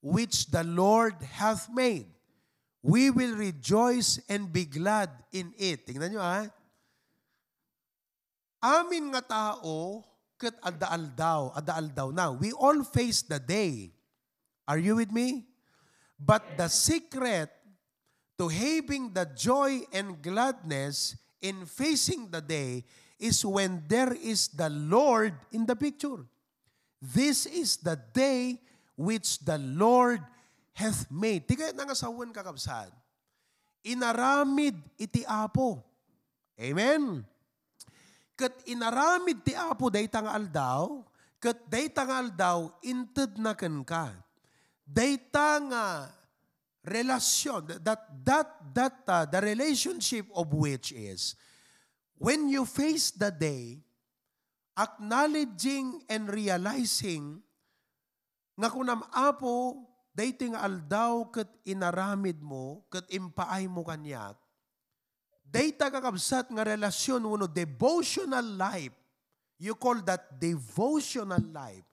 which 0.00 0.48
the 0.48 0.64
Lord 0.64 1.18
hath 1.36 1.68
made. 1.68 2.06
We 2.80 3.10
will 3.10 3.34
rejoice 3.34 4.22
and 4.30 4.52
be 4.52 4.64
glad 4.64 5.10
in 5.34 5.52
it. 5.58 5.84
Tingnan 5.84 6.14
nyo 6.14 6.22
ha. 6.22 6.46
amin 8.62 9.14
nga 9.14 9.22
tao, 9.22 10.02
kat 10.36 10.54
adda-aldaw, 10.60 11.56
adda-aldaw 11.56 12.12
na. 12.12 12.32
We 12.32 12.52
all 12.52 12.84
face 12.84 13.22
the 13.24 13.40
day. 13.40 13.92
Are 14.68 14.78
you 14.78 14.96
with 14.96 15.12
me? 15.12 15.48
But 16.16 16.56
the 16.56 16.68
secret 16.68 17.52
to 18.38 18.48
having 18.48 19.12
the 19.12 19.28
joy 19.36 19.84
and 19.92 20.20
gladness 20.20 21.16
in 21.40 21.64
facing 21.64 22.28
the 22.32 22.40
day 22.40 22.84
is 23.18 23.44
when 23.44 23.84
there 23.88 24.12
is 24.12 24.48
the 24.52 24.68
Lord 24.68 25.32
in 25.52 25.64
the 25.64 25.76
picture. 25.76 26.24
This 27.00 27.46
is 27.46 27.76
the 27.80 27.96
day 28.12 28.60
which 28.96 29.40
the 29.40 29.56
Lord 29.60 30.20
hath 30.72 31.08
made. 31.12 31.48
Di 31.48 31.56
kaya 31.56 31.72
nangasawan 31.72 32.32
kakabsad. 32.32 32.92
Inaramid 33.84 34.76
iti 35.00 35.24
apo. 35.24 35.80
Amen. 36.60 37.24
Kat 38.36 38.52
inaramid 38.68 39.40
ti 39.40 39.56
apo 39.56 39.88
day 39.88 40.04
tangal 40.06 40.44
daw, 40.44 41.00
kat 41.40 41.56
day 41.72 41.88
tangal 41.88 42.28
daw, 42.28 42.68
inted 42.84 43.40
na 43.40 43.56
ken 43.56 43.80
ka. 43.80 44.12
Day 44.84 45.16
tanga 45.32 46.12
relasyon, 46.86 47.82
that, 47.82 48.06
that, 48.22 48.48
that, 48.76 48.96
uh, 49.08 49.24
the 49.26 49.40
relationship 49.42 50.28
of 50.36 50.52
which 50.54 50.92
is, 50.92 51.34
when 52.20 52.46
you 52.46 52.62
face 52.62 53.10
the 53.10 53.32
day, 53.32 53.82
acknowledging 54.76 56.04
and 56.06 56.28
realizing 56.28 57.40
nga 58.56 58.68
kunam 58.68 59.00
apo 59.12 59.84
dating 60.12 60.52
aldaw 60.52 61.24
ket 61.32 61.48
inaramid 61.64 62.40
mo 62.40 62.84
ket 62.92 63.08
impaay 63.08 63.64
mo 63.68 63.84
kanyak 63.84 64.36
Data 65.46 65.88
kakabsat 65.88 66.50
nga 66.50 66.66
relasyon 66.66 67.22
uno 67.22 67.46
devotional 67.46 68.44
life. 68.44 68.94
You 69.56 69.78
call 69.78 70.04
that 70.04 70.36
devotional 70.36 71.40
life 71.54 71.86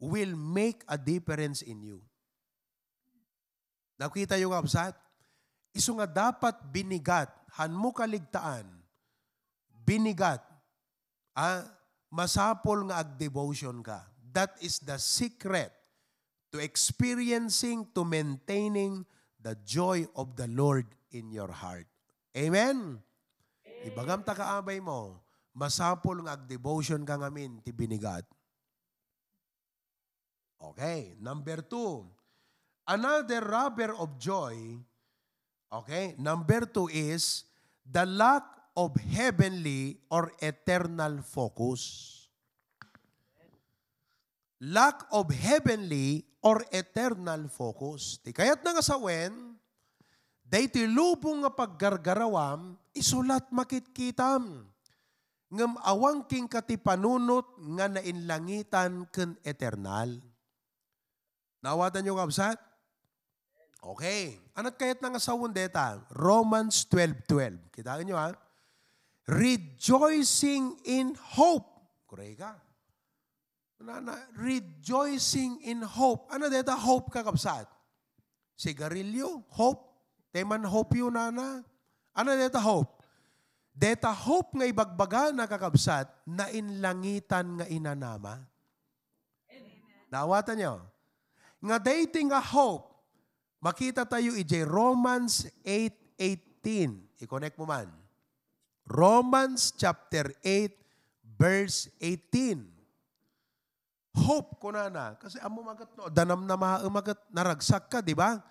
will 0.00 0.32
make 0.34 0.82
a 0.88 0.96
difference 0.96 1.60
in 1.62 1.84
you. 1.84 2.00
Nakita 4.00 4.40
yung 4.40 4.56
kabsat? 4.56 4.96
Iso 5.76 5.92
nga 6.00 6.08
dapat 6.08 6.56
binigat, 6.72 7.30
han 7.54 7.70
mo 7.70 7.92
kaligtaan, 7.92 8.64
binigat, 9.84 10.40
ah, 11.36 11.62
masapol 12.10 12.88
nga 12.88 13.04
ag-devotion 13.04 13.84
ka. 13.84 14.02
That 14.32 14.56
is 14.64 14.80
the 14.82 14.96
secret 14.96 15.70
to 16.50 16.58
experiencing, 16.58 17.92
to 17.94 18.02
maintaining 18.02 19.04
the 19.38 19.54
joy 19.68 20.08
of 20.16 20.34
the 20.34 20.48
Lord 20.50 20.86
in 21.12 21.30
your 21.30 21.50
heart. 21.50 21.89
Amen? 22.36 23.02
Ibagam 23.82 24.22
ta 24.22 24.36
kaabay 24.36 24.78
mo, 24.78 25.18
masapol 25.56 26.20
nga 26.22 26.36
ag-devotion 26.36 27.02
ka 27.02 27.16
ngamin, 27.16 27.58
ti 27.64 27.72
binigat. 27.72 28.22
Okay, 30.60 31.16
number 31.16 31.64
two. 31.64 32.04
Another 32.84 33.40
rubber 33.40 33.96
of 33.96 34.20
joy, 34.20 34.76
okay, 35.72 36.12
number 36.20 36.68
two 36.68 36.90
is 36.92 37.48
the 37.86 38.04
lack 38.04 38.44
of 38.76 38.92
heavenly 39.14 39.96
or 40.12 40.28
eternal 40.42 41.22
focus. 41.24 42.08
Lack 44.60 45.08
of 45.08 45.32
heavenly 45.32 46.28
or 46.44 46.60
eternal 46.68 47.48
focus. 47.48 48.20
Ti 48.20 48.34
kayat 48.34 48.60
na 48.60 48.76
nga 48.76 48.84
sa 48.84 49.00
wen, 49.00 49.56
Dahiti 50.50 50.82
lubong 50.82 51.46
nga 51.46 51.54
paggargarawam, 51.54 52.74
isulat 52.90 53.46
makitkitam. 53.54 54.66
Ngam 55.50 55.78
awang 55.86 56.26
king 56.26 56.50
katipanunot 56.50 57.54
nga 57.78 57.86
nainlangitan 57.86 59.06
ken 59.14 59.38
eternal. 59.46 60.18
Nawatan 61.62 62.02
nyo 62.02 62.18
kabsat? 62.18 62.58
Okay. 63.78 64.42
Anat 64.58 64.74
kayat 64.74 64.98
nga 64.98 65.22
sawon 65.22 65.54
deta? 65.54 66.02
Romans 66.18 66.82
12.12. 66.90 67.70
12. 67.70 67.74
Kita 67.74 68.02
nyo 68.02 68.18
ha? 68.18 68.34
Rejoicing 69.30 70.82
in 70.82 71.14
hope. 71.38 71.70
Kuray 72.10 72.34
ka. 72.34 72.58
Na, 73.86 74.02
na, 74.02 74.18
rejoicing 74.34 75.62
in 75.62 75.86
hope. 75.86 76.26
Ano 76.34 76.50
deta 76.50 76.74
hope 76.74 77.14
ka 77.14 77.22
kapsat? 77.22 77.70
Sigarilyo, 78.58 79.46
hope. 79.54 79.89
Teman 80.30 80.62
hope 80.62 80.94
yun, 80.98 81.14
nana. 81.14 81.66
Ano 82.14 82.28
deta 82.34 82.62
hope? 82.62 83.02
Deta 83.70 84.10
hope 84.10 84.58
nga 84.58 84.66
ibagbaga 84.66 85.30
na 85.34 85.46
kakabsat 85.46 86.10
na 86.26 86.50
inlangitan 86.50 87.58
nga 87.58 87.66
inanama. 87.70 88.42
Nawatan 90.10 90.58
nyo. 90.58 90.74
Nga 91.62 91.76
dating 91.78 92.34
nga 92.34 92.42
hope, 92.42 92.90
makita 93.62 94.02
tayo 94.02 94.34
ije 94.34 94.66
Romans 94.66 95.46
8.18. 95.62 97.22
I-connect 97.22 97.56
mo 97.56 97.70
man. 97.70 97.86
Romans 98.90 99.70
chapter 99.78 100.34
8, 100.42 100.74
verse 101.38 101.86
18. 102.02 102.66
Hope 104.26 104.58
ko 104.58 104.74
na 104.74 104.90
na. 104.90 105.14
Kasi 105.14 105.38
amo 105.38 105.62
magat 105.62 105.94
no, 105.94 106.10
danam 106.10 106.42
na 106.42 106.58
maamagat, 106.58 107.22
naragsak 107.30 107.86
ka, 107.86 108.02
di 108.02 108.18
ba? 108.18 108.42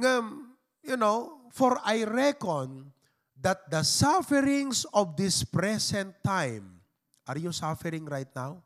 Ngam, 0.00 0.55
you 0.86 0.94
know, 0.94 1.50
for 1.50 1.82
I 1.82 2.06
reckon 2.06 2.94
that 3.42 3.66
the 3.68 3.82
sufferings 3.82 4.86
of 4.94 5.18
this 5.18 5.42
present 5.42 6.14
time, 6.22 6.78
are 7.26 7.36
you 7.36 7.50
suffering 7.50 8.06
right 8.06 8.30
now? 8.30 8.62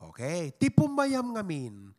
Okay. 0.00 0.50
Ti 0.56 0.72
pumayam 0.72 1.36
ngamin, 1.36 1.92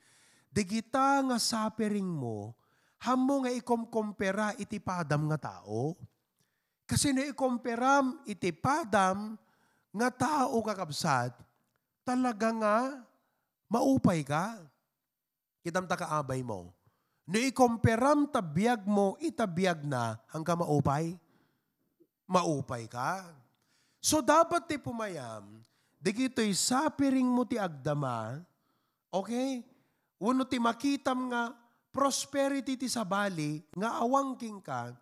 di 0.50 0.64
kita 0.66 1.22
nga 1.22 1.38
suffering 1.38 2.10
mo, 2.10 2.58
hamo 3.06 3.46
nga 3.46 3.54
ikomkompera 3.54 4.58
iti 4.58 4.82
padam 4.82 5.30
nga 5.30 5.54
tao. 5.54 5.94
Kasi 6.86 7.14
na 7.14 7.26
ikomperam 7.30 8.22
iti 8.26 8.50
padam 8.50 9.38
nga 9.94 10.10
tao 10.10 10.58
kakabsat, 10.62 11.34
talaga 12.06 12.50
nga 12.50 12.76
maupay 13.70 14.22
ka. 14.26 14.58
Kitam 15.66 15.90
ta 15.90 15.98
kaabay 15.98 16.46
mo 16.46 16.70
No 17.26 17.42
ikomperam 17.42 18.30
tabiyag 18.30 18.86
mo, 18.86 19.18
itabiyag 19.18 19.82
na 19.82 20.22
hanggang 20.30 20.62
maupay. 20.62 21.18
Maupay 22.30 22.86
ka. 22.86 23.26
So 23.98 24.22
dapat 24.22 24.70
ti 24.70 24.78
pumayam, 24.78 25.66
di 25.98 26.14
kito'y 26.14 26.54
sapiring 26.54 27.26
mo 27.26 27.42
ti 27.42 27.58
agdama, 27.58 28.38
okay? 29.10 29.66
Uno 30.22 30.46
ti 30.46 30.62
makitam 30.62 31.34
nga 31.34 31.50
prosperity 31.90 32.78
ti 32.78 32.86
sabali, 32.86 33.66
nga 33.74 33.98
awangking 34.06 34.62
ka, 34.62 34.94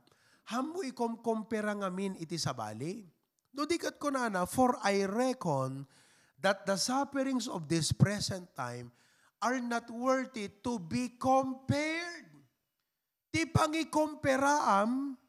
hamo 0.48 0.80
ikomkompera 0.88 1.76
ngamin 1.76 2.16
iti 2.24 2.40
sabali. 2.40 3.04
No 3.52 3.68
dikat 3.68 4.00
ko 4.00 4.08
na 4.08 4.32
na, 4.32 4.48
for 4.48 4.80
I 4.80 5.04
reckon 5.04 5.84
that 6.40 6.64
the 6.64 6.80
sufferings 6.80 7.52
of 7.52 7.68
this 7.68 7.92
present 7.92 8.48
time 8.56 8.96
are 9.44 9.60
not 9.60 9.92
worthy 9.92 10.48
to 10.64 10.80
be 10.80 11.20
compared. 11.20 12.32
Ti 13.34 13.44
pangikomperaam, 13.52 15.20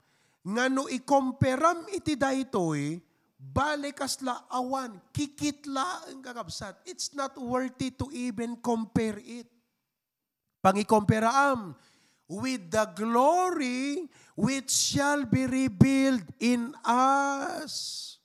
nga 0.45 0.65
no 0.71 0.87
ikomperam 0.87 1.89
iti 1.91 2.15
daytoy, 2.15 3.03
balikas 3.35 4.23
la 4.23 4.47
awan, 4.55 5.03
kikitla 5.11 6.15
ang 6.15 6.23
kakabsat. 6.23 6.79
It's 6.87 7.11
not 7.17 7.35
worthy 7.35 7.91
to 7.99 8.07
even 8.15 8.55
compare 8.63 9.19
it. 9.19 9.51
Pangikomperaam, 10.63 11.75
with 12.29 12.71
the 12.73 12.85
glory 12.97 14.09
which 14.37 14.73
shall 14.73 15.29
be 15.29 15.45
revealed 15.45 16.25
in 16.41 16.73
us. 16.85 18.17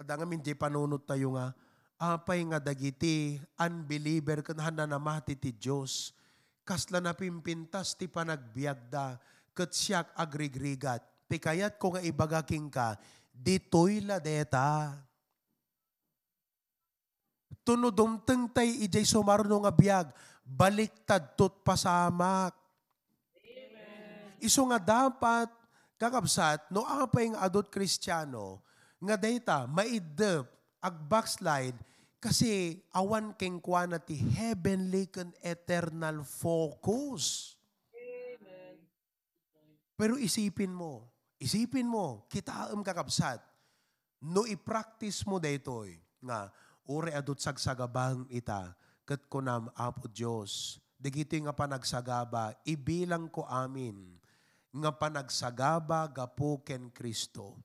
Ada 0.00 0.16
nga 0.16 0.24
hindi 0.24 0.56
panunot 0.56 1.04
tayo 1.04 1.36
nga, 1.36 1.52
apay 2.00 2.40
nga 2.48 2.56
dagiti 2.56 3.36
unbeliever 3.60 4.40
ken 4.40 4.56
hananamati 4.56 5.36
ti 5.36 5.52
Dios 5.52 6.16
kasla 6.64 6.96
na 6.96 7.12
pimpintas 7.12 7.92
ti 7.92 8.08
panagbiagda 8.08 9.20
ket 9.52 9.76
siyak 9.76 10.08
agrigrigat 10.16 11.04
pikayat 11.28 11.76
ko 11.76 11.92
nga 11.92 12.00
ibagaking 12.00 12.72
ka 12.72 12.96
ditoy 13.36 14.00
la 14.00 14.16
deta 14.16 14.96
tunudom 17.60 18.16
tengtay 18.24 18.88
ijay 18.88 19.04
sumarno 19.04 19.60
nga 19.60 19.72
biag 19.74 20.08
baliktad 20.40 21.36
tot 21.36 21.60
pasamak 21.60 22.56
iso 24.40 24.64
nga 24.72 24.80
dapat 24.80 25.52
kakabsat 26.00 26.64
no 26.72 26.80
apay 26.80 27.28
nga 27.28 27.44
adot 27.44 27.68
kristyano 27.68 28.64
nga 29.04 29.20
data 29.20 29.68
maidep 29.68 30.48
ag 30.80 30.96
backslide 31.04 31.76
kasi 32.20 32.84
awan 32.92 33.32
keng 33.32 33.64
ti 34.04 34.20
heavenly 34.36 35.08
kan 35.08 35.32
eternal 35.40 36.20
focus. 36.22 37.56
Amen. 37.96 38.76
Pero 39.96 40.20
isipin 40.20 40.70
mo, 40.70 41.08
isipin 41.40 41.88
mo, 41.88 42.28
kita 42.28 42.70
ang 42.70 42.84
kakabsat, 42.84 43.40
No 44.20 44.44
i-practice 44.44 45.24
mo 45.24 45.40
daytoy 45.40 45.96
nga 46.20 46.52
uri 46.84 47.16
adut 47.16 47.40
sagsagabang 47.40 48.28
ita 48.28 48.76
ket 49.08 49.24
kunam 49.32 49.72
apo 49.72 50.04
Dios 50.12 50.76
digito 51.00 51.32
nga 51.40 51.56
panagsagaba 51.56 52.52
ibilang 52.68 53.32
ko 53.32 53.48
amin 53.48 54.20
nga 54.76 54.92
panagsagaba 54.92 56.04
gapo 56.12 56.60
ken 56.60 56.92
Kristo 56.92 57.56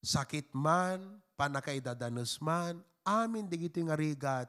sakit 0.00 0.56
man 0.56 1.20
panakaidadanos 1.36 2.40
man 2.40 2.80
amin 3.04 3.46
digito 3.48 3.80
nga 3.84 3.96
rigat 3.98 4.48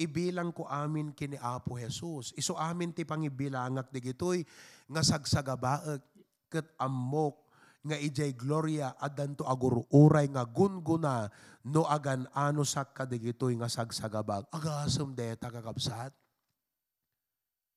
ibilang 0.00 0.50
ko 0.50 0.66
amin 0.66 1.12
kini 1.12 1.38
Apo 1.38 1.78
Jesus. 1.78 2.32
Iso 2.34 2.56
amin 2.56 2.90
ti 2.90 3.06
pangibilangak 3.06 3.92
digitoy 3.92 4.42
nga 4.88 5.02
sagsagabaek 5.04 6.02
ket 6.50 6.68
ammok 6.76 7.38
nga 7.82 7.98
ijay 7.98 8.38
gloria 8.38 8.94
adanto 8.94 9.42
agur 9.42 9.82
uray 9.90 10.30
nga 10.30 10.46
gunguna 10.46 11.26
no 11.66 11.82
agan 11.82 12.30
ano 12.30 12.62
sak 12.62 12.94
kadigitoy 12.94 13.58
nga 13.58 13.66
sagsagabag 13.66 14.46
agasum 14.54 15.14
deta 15.14 15.50
kakabsat 15.50 16.14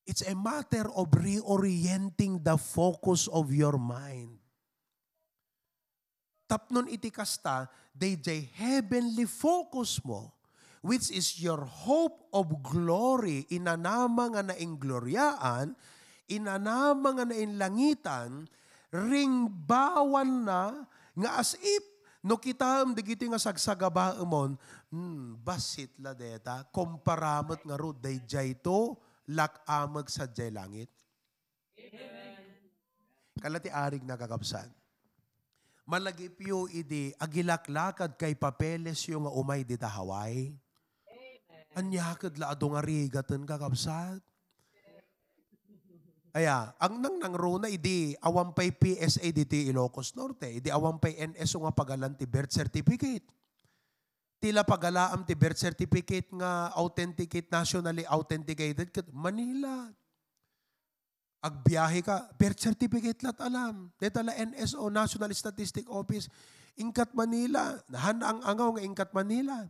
It's 0.05 0.21
a 0.21 0.38
matter 0.38 0.86
of 0.93 1.09
reorienting 1.17 2.45
the 2.45 2.61
focus 2.61 3.26
of 3.26 3.49
your 3.49 3.82
mind. 3.82 4.38
Tapnon 6.46 6.86
iti 6.89 7.10
kasta, 7.10 7.66
DJ 7.89 8.50
heavenly 8.54 9.26
focus 9.26 9.98
mo, 10.06 10.34
which 10.86 11.10
is 11.10 11.41
your 11.41 11.66
hope 11.66 12.30
of 12.30 12.54
glory, 12.62 13.50
inanama 13.50 14.30
nga 14.38 14.43
naing 14.54 14.78
gloryaan, 14.78 15.74
inanama 16.30 17.18
nga 17.18 17.26
naing 17.26 17.58
langitan, 17.58 18.46
ring 18.93 19.50
bawan 19.50 20.46
na 20.46 20.86
nga 21.16 21.43
as 21.43 21.60
if 21.60 21.84
no 22.24 22.39
kita 22.39 22.84
am 22.84 22.96
digiti 22.96 23.28
nga 23.28 23.39
sagsagaba 23.41 24.16
amon 24.20 24.56
hmm, 24.89 25.39
basit 25.43 25.91
la 26.00 26.16
deta 26.16 26.64
komparamot 26.72 27.60
nga 27.60 27.76
ro 27.76 27.91
dayjay 27.91 28.56
to 28.64 28.96
lakamag 29.30 30.08
sa 30.08 30.26
jay 30.30 30.50
langit 30.50 30.88
kalati 33.43 33.68
arig 33.70 34.04
nakakabsan 34.08 34.72
malagipyo 35.86 36.65
idi 36.73 37.13
agilaklakad 37.21 38.17
kay 38.17 38.33
papeles 38.33 39.05
yung 39.05 39.29
nga 39.29 39.33
umay 39.33 39.61
dita 39.61 39.86
Hawaii 39.86 40.57
anyakad 41.77 42.36
la 42.41 42.51
adong 42.51 42.75
arigatan 42.75 43.45
kakabsat 43.45 44.21
Aya, 46.36 46.75
ang 46.83 46.99
nang 46.99 47.15
nang 47.15 47.31
runa 47.31 47.71
idi 47.71 48.11
awampay 48.19 48.75
PSA 48.75 49.31
diti 49.31 49.71
Ilocos 49.71 50.11
Norte, 50.19 50.59
idi 50.59 50.67
awampay 50.67 51.15
NSO 51.31 51.63
nga 51.63 51.71
pagalan 51.71 52.11
ti 52.11 52.27
birth 52.27 52.51
certificate. 52.51 53.23
Tila 54.43 54.67
pagalaam 54.67 55.23
ti 55.23 55.31
birth 55.31 55.55
certificate 55.55 56.27
nga 56.36 56.75
authenticate 56.75 57.47
nationally 57.47 58.03
authenticated 58.11 58.91
ket 58.91 59.07
Manila. 59.15 59.88
Agbiyahe 61.46 62.02
ka, 62.02 62.26
birth 62.41 62.58
certificate 62.58 63.22
lat 63.22 63.38
alam. 63.38 63.93
Detala 64.02 64.34
NSO, 64.34 64.89
National 64.89 65.30
Statistic 65.38 65.86
Office, 65.93 66.26
Ingkat 66.74 67.14
Manila. 67.14 67.78
Nahan 67.86 68.18
ang 68.26 68.41
angaw 68.41 68.74
nga 68.74 68.82
Ingkat 68.82 69.14
Manila. 69.14 69.62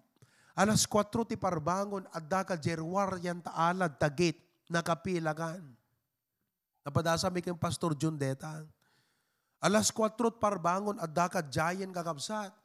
Alas 0.56 0.88
4 0.88 1.12
ti 1.28 1.36
parbangon, 1.36 2.08
adda 2.16 2.48
ka 2.48 2.56
jerwar 2.56 3.20
yan 3.20 3.44
taalad, 3.44 3.92
tagit, 4.00 4.40
nakapilagan. 4.72 5.60
Napadasa 6.88 7.28
mi 7.28 7.44
kang 7.44 7.60
Pastor 7.60 7.92
John 7.92 8.16
Deta. 8.16 8.64
Alas 9.60 9.92
4 9.92 10.16
parbangon 10.40 10.96
at 10.96 11.12
daka 11.12 11.44
giant 11.44 11.92
kakabsat. 11.92 12.56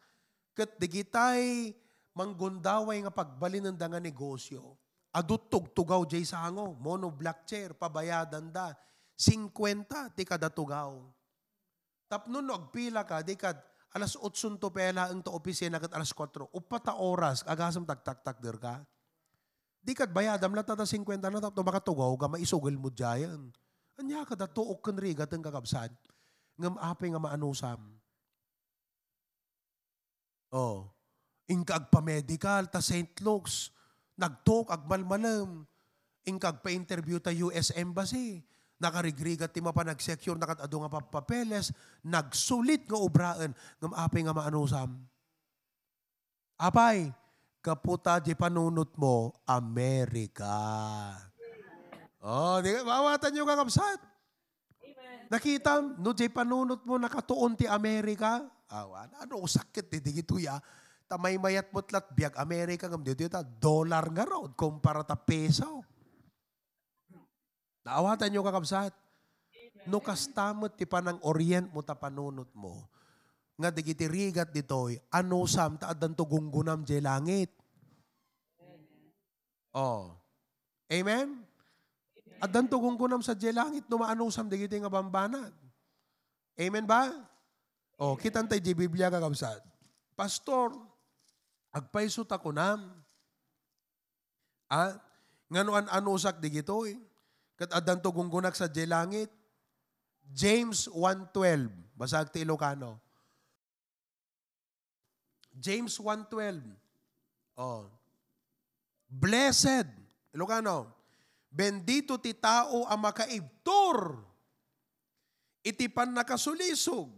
Kat 0.54 0.70
digitay 0.78 1.74
manggundaway 2.14 3.02
nga 3.02 3.10
pagbalin 3.10 3.74
ng 3.74 3.80
nga 3.80 3.98
negosyo. 3.98 4.78
Adut 5.10 5.50
tugtugaw 5.50 6.06
jay 6.06 6.22
sa 6.22 6.46
hango. 6.46 6.78
Mono 6.78 7.10
black 7.10 7.42
chair, 7.42 7.74
pabayadan 7.74 8.54
da. 8.54 8.70
50 9.20 10.16
ti 10.16 10.24
kada 10.24 10.48
tugaw. 10.48 10.96
Tapno 12.08 12.40
no 12.40 12.56
agpila 12.56 13.04
ka, 13.04 13.20
di 13.20 13.36
kad 13.36 13.60
alas 13.92 14.16
8 14.16 14.56
to 14.56 14.72
pela 14.72 15.12
ang 15.12 15.20
to 15.20 15.28
opisina 15.28 15.76
kat 15.76 15.92
alas 15.92 16.16
4. 16.16 16.48
Upata 16.56 16.96
oras, 16.96 17.44
agasam 17.44 17.84
tagtak-tak 17.84 18.40
der 18.40 18.56
ka. 18.56 18.80
Di 19.84 19.92
kad 19.92 20.08
bayadam 20.08 20.56
lang 20.56 20.64
tata 20.64 20.88
50 20.88 21.20
na 21.20 21.44
tapno 21.44 21.60
makatugaw 21.60 22.16
ka, 22.16 22.32
maisugil 22.32 22.80
mo 22.80 22.88
jayan. 22.88 23.52
Anya 24.00 24.24
ka 24.24 24.32
datuok 24.32 24.80
kan 24.80 24.96
rigat 24.96 25.28
ang 25.36 25.44
kakabsad. 25.44 25.92
Ngam 26.56 26.80
apay 26.80 27.12
nga 27.12 27.20
maanusam. 27.20 28.00
Oh. 30.48 30.88
Ingkag 31.44 31.92
pa 31.92 32.00
medical 32.00 32.72
ta 32.72 32.80
St. 32.80 33.20
Luke's. 33.20 33.68
Nagtok 34.16 34.72
agmalmalam. 34.72 35.68
Ingkag 36.24 36.64
pa 36.64 36.72
interview 36.72 37.20
ta 37.20 37.32
US 37.44 37.72
Embassy. 37.76 38.40
Nakarigrigat 38.80 39.52
ti 39.52 39.60
mapa 39.60 39.84
nag-secure 39.84 40.40
nakat 40.40 40.64
ado 40.64 40.80
nga 40.80 40.88
papeles. 41.04 41.68
Nagsulit 42.00 42.88
nga 42.88 42.96
obraan. 42.96 43.52
Ngam 43.76 43.92
apay 43.92 44.24
nga 44.24 44.32
maanusam. 44.32 44.96
Apay, 46.56 47.12
kaputa 47.60 48.20
di 48.20 48.32
panunot 48.32 48.96
mo, 48.96 49.36
Amerika. 49.44 50.56
Oh, 52.20 52.60
di 52.60 52.72
ka, 52.72 52.84
mawatan 52.84 53.32
nyo 53.32 53.44
kakabsat. 53.48 54.00
Nakita, 55.30 55.78
no 56.00 56.10
jay 56.10 56.28
panunot 56.28 56.82
mo 56.82 56.98
nakatuon 56.98 57.54
ti 57.54 57.64
Amerika. 57.64 58.44
Awan, 58.66 59.08
ano 59.14 59.40
sakit 59.46 59.86
di 59.88 59.98
digito 60.02 60.36
ya. 60.36 60.58
Tamay 61.10 61.38
mayat 61.38 61.70
mo 61.74 61.82
tlat 61.82 62.06
biag 62.14 62.38
Amerika 62.38 62.86
ngam 62.86 63.02
dito 63.02 63.26
ta 63.26 63.42
dollar 63.42 64.06
nga 64.14 64.22
raw 64.26 64.46
kumpara 64.54 65.02
ta 65.02 65.18
peso. 65.18 65.82
Naawatan 67.90 68.30
nyo 68.30 68.46
kakabsat. 68.46 68.94
No 69.90 69.98
kastamot 69.98 70.78
ti 70.78 70.86
panang 70.86 71.18
orient 71.26 71.66
mo 71.74 71.82
ta 71.82 71.98
panunot 71.98 72.46
mo. 72.54 72.86
Nga 73.58 73.74
digiti 73.74 74.06
rigat 74.06 74.54
ditoy, 74.54 74.94
ano 75.10 75.42
sam 75.50 75.74
ta 75.74 75.90
adan 75.90 76.14
to 76.14 76.22
gunggunam 76.22 76.86
jay 76.86 77.02
langit. 77.02 77.50
Oh. 79.74 80.14
Amen? 80.86 81.42
At 82.40 82.50
danto 82.54 82.80
kung 82.80 82.96
kunam 82.96 83.20
sa 83.20 83.36
langit, 83.36 83.84
numaanusam 83.90 84.48
digiti 84.48 84.80
nga 84.80 84.88
bambanag. 84.88 85.52
Amen 86.56 86.86
ba? 86.86 87.10
O, 88.00 88.16
kitan 88.16 88.48
tayo 88.48 88.62
di 88.62 88.72
Biblia 88.72 89.12
kakabsat. 89.12 89.60
Pastor, 90.16 90.72
agpaiso 91.68 92.24
ta 92.24 92.40
kunam. 92.40 92.96
Ah, 94.70 94.96
nganuan 95.52 95.90
anusak 95.92 96.38
digito 96.40 96.86
eh. 96.88 96.96
Kat 97.60 97.76
adan 97.76 98.00
to 98.00 98.08
gunggunak 98.08 98.56
sa 98.56 98.72
langit. 98.88 99.28
James 100.32 100.88
1.12. 100.88 101.68
Basag 101.92 102.32
ti 102.32 102.40
Ilocano. 102.40 102.96
James 105.52 105.92
1.12. 105.92 106.64
Oh. 107.60 107.84
Blessed. 109.04 109.92
Ilocano. 110.32 110.88
Bendito 111.52 112.16
ti 112.16 112.32
tao 112.32 112.88
ang 112.88 113.04
makaibtor. 113.04 114.24
Iti 115.60 115.92
pan 115.92 116.16
nakasulisog. 116.16 117.12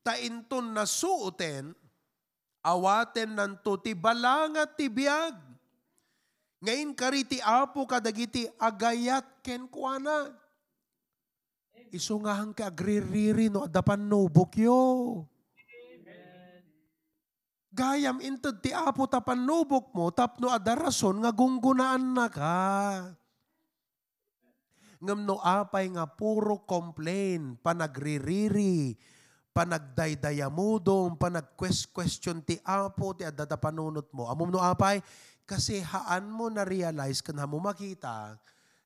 Tainton 0.00 0.70
na 0.70 0.86
suuten, 0.86 1.74
awaten 2.62 3.34
nanto 3.34 3.74
ti 3.76 3.90
balangat 3.92 4.78
ti 4.78 4.86
biag. 4.86 5.34
Ngayon 6.66 6.98
kariti 6.98 7.38
apo 7.38 7.86
kadagiti 7.86 8.50
agayat 8.58 9.22
ken 9.46 9.70
kuana. 9.70 10.34
Isungahan 11.94 12.50
ka 12.50 12.66
agririri 12.66 13.46
no 13.46 13.70
adapan 13.70 14.02
no 14.02 14.26
bukyo. 14.26 15.22
Gayam 17.70 18.18
inted 18.18 18.66
ti 18.66 18.74
apo 18.74 19.06
tapan 19.06 19.46
nubok 19.46 19.94
mo 19.94 20.10
tapno 20.10 20.50
adarason 20.50 21.22
nga 21.22 21.30
gunggunaan 21.30 22.18
na 22.18 22.26
ka 22.26 22.58
ngam 25.06 25.28
no 25.28 25.36
apay 25.44 25.92
nga 25.92 26.08
puro 26.08 26.64
complain, 26.64 27.60
panagririri, 27.60 28.96
panagdaydayamudom, 29.52 31.20
panag-question 31.20 32.40
ti 32.42 32.56
apo, 32.64 33.12
ti 33.12 33.22
adada 33.28 33.60
panunot 33.60 34.08
mo. 34.12 34.28
Amom 34.28 34.48
no 34.48 34.60
apay, 34.60 35.00
kasi 35.46 35.80
haan 35.80 36.26
mo 36.26 36.50
na 36.50 36.66
realize 36.66 37.22
kan 37.22 37.38
mo 37.46 37.62
makita 37.62 38.34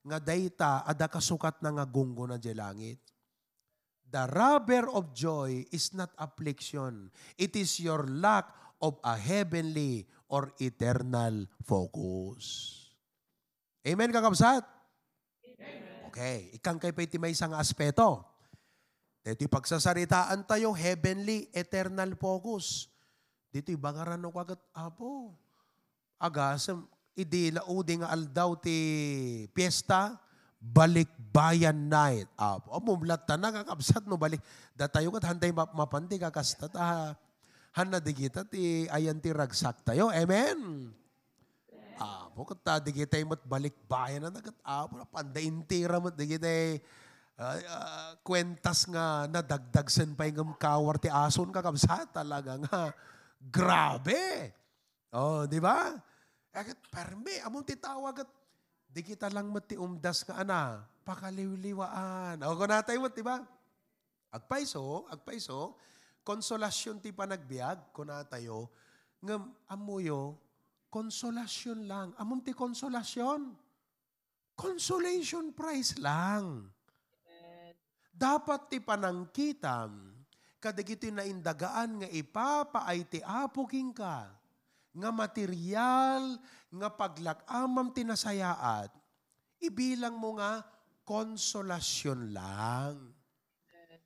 nga 0.01 0.19
dayta 0.21 0.85
ada 0.85 1.09
kasukat 1.09 1.65
na 1.65 1.81
nga 1.81 1.89
gunggo 1.89 2.29
na 2.29 2.37
di 2.37 2.53
langit. 2.53 3.01
The 4.11 4.27
rubber 4.27 4.91
of 4.91 5.15
joy 5.15 5.65
is 5.71 5.95
not 5.95 6.11
affliction. 6.19 7.15
It 7.39 7.55
is 7.55 7.79
your 7.79 8.05
lack 8.11 8.51
of 8.83 8.99
a 9.07 9.15
heavenly 9.15 10.05
or 10.27 10.51
eternal 10.59 11.47
focus. 11.63 12.77
Amen, 13.87 14.11
kakabsat? 14.11 14.67
Okay, 16.11 16.51
ikang 16.59 16.83
kay 16.83 16.91
pa 16.91 17.07
may 17.23 17.31
isang 17.31 17.55
aspeto. 17.55 18.27
Ito 19.23 19.47
pagsasaritaan 19.47 20.43
tayo, 20.43 20.75
heavenly, 20.75 21.47
eternal 21.55 22.19
focus. 22.19 22.91
Dito'y 23.55 23.79
bangaran 23.79 24.19
no 24.19 24.35
kagat 24.35 24.59
apo. 24.75 25.39
Agasam, 26.21 26.85
idi 27.17 27.49
laudi 27.49 27.97
nga 27.97 28.13
aldaw 28.13 28.53
ti 28.61 28.77
piyesta, 29.57 30.21
balik 30.61 31.09
bayan 31.33 31.89
night. 31.89 32.29
Apo, 32.37 32.77
amo 32.77 32.93
blata 33.01 33.41
na 33.41 33.49
kakabsat 33.49 34.05
no 34.05 34.21
balik. 34.21 34.45
Datayo 34.77 35.09
kat 35.17 35.25
handay 35.25 35.49
mapandi 35.57 36.21
kakastat. 36.21 36.77
Ah, 36.77 37.17
hana 37.73 37.97
di 37.97 38.13
kita 38.13 38.45
ti 38.45 38.85
ayan 38.93 39.17
ti 39.17 39.33
ragsak 39.33 39.81
tayo. 39.81 40.13
Amen. 40.13 40.93
Apo, 41.97 42.45
kat 42.45 42.61
ta 42.61 42.77
di 42.77 42.93
kita 42.93 43.17
mat 43.25 43.41
balik 43.49 43.73
bayan 43.89 44.29
na 44.29 44.37
nagat. 44.37 44.53
Apo, 44.61 45.01
panday 45.09 45.49
intira 45.49 45.97
mat 45.97 46.13
di 46.13 46.37
kita 46.37 46.53
uh, 47.41 47.57
uh, 47.57 48.11
kwentas 48.21 48.85
nga 48.93 49.25
nadagdag 49.25 49.89
sen 49.89 50.13
pa 50.13 50.29
yung 50.29 50.53
kawar 50.61 51.01
ti 51.01 51.09
ason 51.09 51.49
kakabsat 51.49 52.13
talaga 52.13 52.61
nga. 52.61 52.93
Grabe! 53.41 54.53
Oh, 55.11 55.49
di 55.49 55.57
ba? 55.57 55.97
Agad, 56.51 56.79
perme, 56.91 57.39
among 57.47 57.63
titawag 57.63 58.27
at 58.27 58.31
di 58.91 59.07
kita 59.07 59.31
lang 59.31 59.55
mati 59.55 59.79
umdas 59.79 60.27
ka 60.27 60.43
ana, 60.43 60.83
pakaliwliwaan. 61.07 62.43
O, 62.43 62.59
kung 62.59 62.67
natay 62.67 62.99
mo, 62.99 63.07
di 63.07 63.23
ba? 63.23 63.39
Agpaiso, 64.35 65.07
agpaiso, 65.07 65.79
konsolasyon 66.27 66.99
ti 66.99 67.15
panagbiag, 67.15 67.95
kung 67.95 68.11
natayo, 68.11 68.67
ngam 69.23 69.55
amuyo, 69.71 70.35
konsolasyon 70.91 71.87
lang. 71.87 72.09
Among 72.19 72.43
ti 72.43 72.51
konsolasyon. 72.51 73.55
Consolation 74.59 75.55
prize 75.55 75.97
lang. 76.03 76.67
Dapat 78.11 78.69
ti 78.69 78.79
panangkitam, 78.83 80.13
kadagito 80.61 81.09
na 81.09 81.25
indagaan 81.25 82.05
nga 82.05 82.09
ipapaay 82.11 83.01
ti 83.09 83.25
apo 83.25 83.65
king 83.65 83.97
ka, 83.97 84.29
nga 84.95 85.11
material, 85.15 86.39
nga 86.71 86.89
paglakamam 86.91 87.95
tinasayaat, 87.95 88.91
ibilang 89.63 90.19
mo 90.19 90.39
nga 90.39 90.63
konsolasyon 91.07 92.35
lang. 92.35 92.95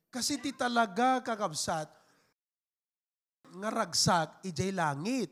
Kasi 0.09 0.39
ti 0.39 0.55
talaga 0.55 1.19
kakabsat, 1.21 1.91
nga 3.55 3.69
ragsak, 3.71 4.43
ijay 4.47 4.71
langit. 4.71 5.31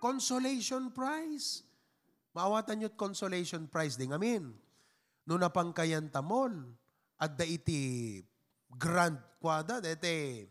Consolation 0.00 0.88
prize. 0.94 1.66
Maawatan 2.32 2.86
nyo't 2.86 2.96
consolation 2.96 3.66
prize 3.68 3.98
ding 3.98 4.14
amin. 4.14 4.54
No 5.28 5.36
napangkayan 5.36 6.08
tamol, 6.08 6.54
at 7.20 7.36
da 7.36 7.44
iti 7.44 8.22
grand 8.72 9.20
kwada, 9.36 9.82
dete, 9.84 10.48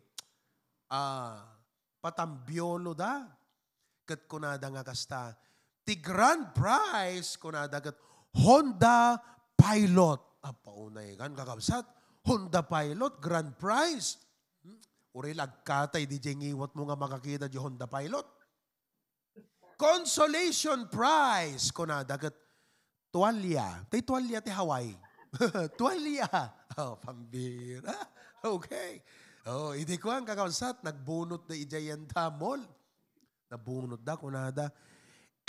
ah, 0.91 1.58
patambiolo 1.99 2.95
da. 2.95 3.27
Kat 4.07 4.25
kunada 4.25 4.65
nga 4.73 4.81
kasta, 4.81 5.37
ti 5.85 6.01
grand 6.01 6.49
prize 6.55 7.37
kunada 7.37 7.77
kat 7.77 7.93
Honda 8.41 9.21
Pilot. 9.53 10.41
Apa 10.41 10.71
unay 10.73 11.13
kan 11.13 11.35
kakabsat, 11.35 11.85
Honda 12.25 12.65
Pilot, 12.65 13.21
grand 13.21 13.53
prize. 13.59 14.17
Hmm? 14.65 14.79
Uri 15.13 15.37
lagkatay, 15.37 16.09
di 16.09 16.17
ngiwat 16.17 16.73
mo 16.73 16.89
nga 16.89 16.97
makakita 16.97 17.45
di 17.45 17.59
Honda 17.61 17.85
Pilot. 17.85 18.25
Consolation 19.79 20.89
prize 20.91 21.71
kunada 21.71 22.17
kat 22.17 22.33
tuwalya. 23.13 23.85
Tay 23.87 24.01
tuwalya 24.01 24.41
ti 24.41 24.51
Hawaii. 24.51 24.95
tuwalya. 25.79 26.27
Oh, 26.81 26.97
pambira. 26.97 27.93
Okay. 28.39 29.03
Oh, 29.47 29.71
hindi 29.71 29.95
ko 29.95 30.11
ang 30.11 30.27
kakawsat, 30.27 30.83
nagbunot 30.83 31.47
na 31.47 31.55
ijayan 31.55 32.03
tamol. 32.09 32.59
Nabunot 33.47 34.03
da, 34.03 34.19
kunada. 34.19 34.67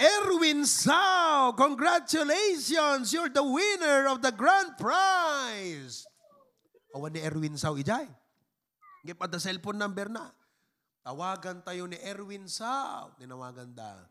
Erwin 0.01 0.65
Sao, 0.65 1.53
congratulations! 1.53 3.13
You're 3.13 3.29
the 3.29 3.45
winner 3.45 4.09
of 4.09 4.25
the 4.25 4.33
grand 4.33 4.73
prize! 4.81 6.09
Awan 6.97 7.13
ni 7.13 7.21
Erwin 7.21 7.61
Sao, 7.61 7.77
ijay. 7.77 8.09
Hindi 9.05 9.13
pa 9.13 9.29
the 9.29 9.37
cellphone 9.37 9.77
number 9.77 10.09
na. 10.09 10.33
Tawagan 11.05 11.61
tayo 11.61 11.85
ni 11.85 12.01
Erwin 12.01 12.49
Sao. 12.49 13.13
Tinawagan 13.21 13.77
da. 13.77 14.09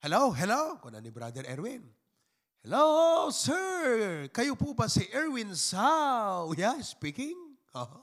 Hello, 0.00 0.32
hello. 0.32 0.80
Kuna 0.80 1.00
ni 1.00 1.12
Brother 1.12 1.44
Erwin. 1.44 1.84
Hello, 2.64 3.28
sir. 3.28 4.26
Kayo 4.32 4.56
po 4.56 4.72
ba 4.72 4.88
si 4.88 5.04
Erwin 5.12 5.52
Sao? 5.52 6.52
Yeah, 6.56 6.80
speaking. 6.80 7.36
Uh-huh. 7.76 8.00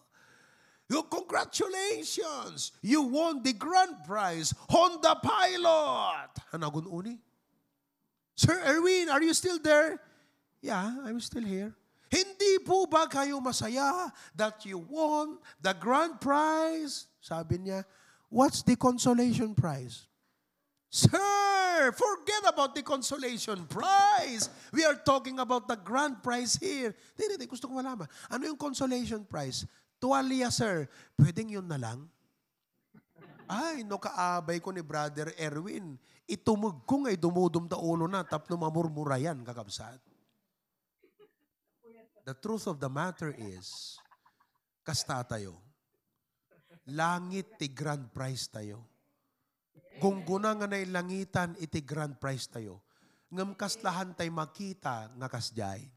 You, 0.89 1.03
congratulations! 1.03 2.73
You 2.81 3.03
won 3.03 3.43
the 3.43 3.53
grand 3.53 4.01
prize, 4.05 4.53
Honda 4.67 5.21
Pilot! 5.21 6.33
Hanagun 6.51 6.89
uni. 6.91 7.21
Sir 8.35 8.57
Erwin, 8.65 9.09
are 9.09 9.21
you 9.21 9.33
still 9.33 9.59
there? 9.59 10.01
Yeah, 10.61 10.97
I'm 11.05 11.19
still 11.19 11.43
here. 11.45 11.75
Hindi 12.09 12.65
po 12.65 12.89
ba 12.89 13.05
kayo 13.05 13.37
masaya 13.37 14.09
that 14.33 14.65
you 14.65 14.81
won 14.81 15.37
the 15.61 15.77
grand 15.77 16.17
prize? 16.17 17.05
Sabi 17.21 17.61
niya, 17.61 17.85
what's 18.33 18.65
the 18.65 18.73
consolation 18.73 19.53
prize? 19.53 20.09
Sir, 20.89 21.93
forget 21.93 22.49
about 22.49 22.73
the 22.73 22.81
consolation 22.81 23.61
prize. 23.69 24.49
We 24.73 24.81
are 24.89 24.97
talking 24.97 25.37
about 25.37 25.69
the 25.69 25.77
grand 25.77 26.23
prize 26.25 26.57
here. 26.57 26.97
Hindi, 27.13 27.37
hindi, 27.37 27.45
gusto 27.45 27.69
ko 27.69 27.77
malaman. 27.77 28.09
Ano 28.33 28.49
yung 28.49 28.57
consolation 28.57 29.21
prize? 29.21 29.69
Tuwalya, 29.99 30.49
sir. 30.49 30.87
Pwedeng 31.19 31.51
yun 31.51 31.67
na 31.67 31.77
lang? 31.77 32.07
Ay, 33.49 33.83
no 33.83 33.99
kaabay 33.99 34.63
ko 34.63 34.71
ni 34.71 34.79
Brother 34.79 35.35
Erwin. 35.35 35.99
Itumug 36.29 36.85
ko 36.85 37.03
nga'y 37.03 37.17
dumudum 37.17 37.65
da 37.65 37.75
ulo 37.75 38.05
na, 38.05 38.23
tapno 38.23 38.55
mamurmura 38.55 39.17
yan, 39.17 39.41
kakabsat. 39.43 39.99
The 42.23 42.37
truth 42.37 42.69
of 42.69 42.77
the 42.77 42.87
matter 42.87 43.33
is, 43.33 43.97
kasta 44.85 45.25
tayo. 45.25 45.57
Langit 46.85 47.57
ti 47.57 47.69
grand 47.69 48.09
prize 48.13 48.49
tayo 48.49 48.89
Gungguna 49.99 50.55
nga 50.55 50.63
na 50.63 50.79
langitan 50.79 51.59
iti 51.59 51.83
grand 51.83 52.15
prize 52.15 52.47
tayo. 52.47 52.79
Ngam 53.35 53.51
kaslahan 53.51 54.15
tay 54.15 54.31
makita 54.31 55.11
nga 55.11 55.27
kasjay. 55.27 55.91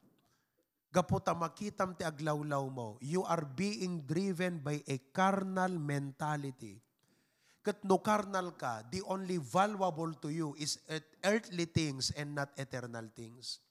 Gaputa 0.93 1.32
makitam 1.32 1.97
ti 1.97 2.05
aglawlaw 2.05 2.68
mo. 2.68 3.01
You 3.01 3.24
are 3.24 3.49
being 3.49 4.05
driven 4.05 4.61
by 4.61 4.84
a 4.84 5.01
carnal 5.09 5.72
mentality. 5.72 6.84
Kat 7.64 7.80
no 7.86 7.97
carnal 8.03 8.53
ka, 8.53 8.84
the 8.93 9.01
only 9.09 9.40
valuable 9.40 10.12
to 10.20 10.28
you 10.28 10.53
is 10.61 10.76
earthly 11.24 11.64
things 11.64 12.12
and 12.12 12.36
not 12.36 12.53
eternal 12.61 13.09
things. 13.16 13.62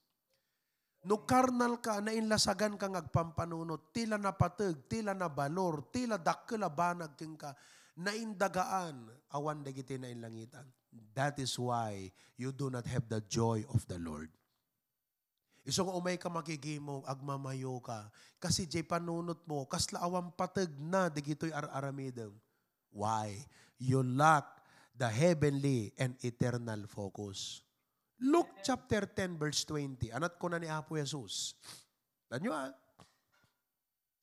No 1.05 1.21
carnal 1.27 1.77
ka, 1.77 2.01
na 2.01 2.09
inlasagan 2.09 2.79
ka 2.79 2.89
ngagpampanunot, 2.89 3.93
tila 3.93 4.17
na 4.17 4.33
patag, 4.33 4.89
tila 4.89 5.13
na 5.13 5.29
balor, 5.29 5.85
tila 5.93 6.17
dakkel 6.17 6.65
banag 6.73 7.13
king 7.19 7.37
ka 7.37 7.53
naindagaan, 7.99 9.11
awan 9.35 9.61
dagiti 9.61 9.99
na 9.99 10.09
inlangitan. 10.09 10.65
That 11.13 11.37
is 11.37 11.53
why 11.59 12.09
you 12.39 12.55
do 12.55 12.71
not 12.71 12.87
have 12.87 13.05
the 13.11 13.21
joy 13.27 13.61
of 13.75 13.85
the 13.85 13.99
Lord. 13.99 14.31
Iso 15.61 15.85
nga 15.85 15.93
umay 15.93 16.17
ka 16.17 16.25
makigimo, 16.25 17.05
agmamayo 17.05 17.77
ka. 17.85 18.09
Kasi 18.41 18.65
jay 18.65 18.81
panunot 18.81 19.45
mo, 19.45 19.69
kasla 19.69 20.01
awang 20.01 20.33
patag 20.33 20.73
na, 20.81 21.05
digito'y 21.05 21.53
ar-aramidem. 21.53 22.33
Why? 22.89 23.45
You 23.77 24.01
lack 24.01 24.49
the 24.97 25.09
heavenly 25.09 25.93
and 26.01 26.17
eternal 26.25 26.89
focus. 26.89 27.61
Luke 28.21 28.61
chapter 28.61 29.09
10 29.09 29.41
verse 29.41 29.65
20. 29.65 30.13
Anat 30.13 30.37
ko 30.37 30.45
na 30.49 30.57
ni 30.61 30.69
Apo 30.69 30.93
Jesus. 30.93 31.57
Tanyo 32.29 32.53
ah. 32.53 32.69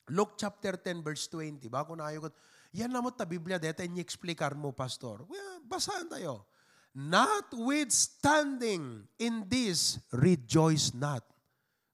Luke 0.09 0.39
chapter 0.39 0.79
10 0.79 1.03
verse 1.03 1.27
20. 1.27 1.67
Bako 1.67 1.99
na 1.99 2.07
ayaw 2.07 2.23
ko. 2.27 2.29
Yan 2.71 2.95
namot 2.95 3.19
ta 3.19 3.27
Biblia 3.27 3.59
deta 3.59 3.83
ini-explicar 3.83 4.55
mo, 4.55 4.71
pastor. 4.71 5.27
Well, 5.27 5.59
basahan 5.67 6.07
tayo. 6.07 6.47
Notwithstanding 6.95 9.03
in 9.21 9.45
this, 9.45 10.01
rejoice 10.09 10.89
not. 10.95 11.21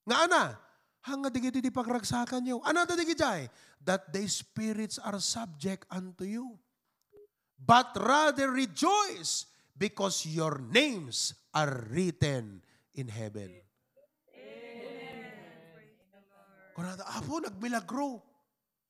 Nga 0.06 0.18
ana, 0.30 0.54
hanga 1.10 1.34
digiti 1.34 1.62
di 1.62 1.74
pagragsakan 1.74 2.46
nyo. 2.46 2.62
Ano 2.62 2.86
ta 2.86 2.94
digijay? 2.94 3.50
That 3.82 4.14
the 4.14 4.26
spirits 4.30 5.02
are 5.02 5.18
subject 5.18 5.90
unto 5.90 6.26
you. 6.26 6.58
But 7.58 7.98
rather 7.98 8.54
rejoice 8.54 9.50
because 9.74 10.26
your 10.30 10.62
names 10.62 11.34
are 11.54 11.86
written 11.90 12.62
in 12.94 13.10
heaven. 13.10 13.50
Kunada, 16.76 17.08
apo, 17.08 17.40
nagmilagro. 17.40 18.20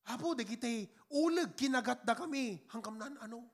Apo, 0.09 0.34
dagiti, 0.34 0.89
ulag 1.13 1.53
kinagat 1.53 2.01
da 2.03 2.18
kami. 2.18 2.59
Hangkam 2.68 2.97
nan 2.97 3.16
ano? 3.22 3.45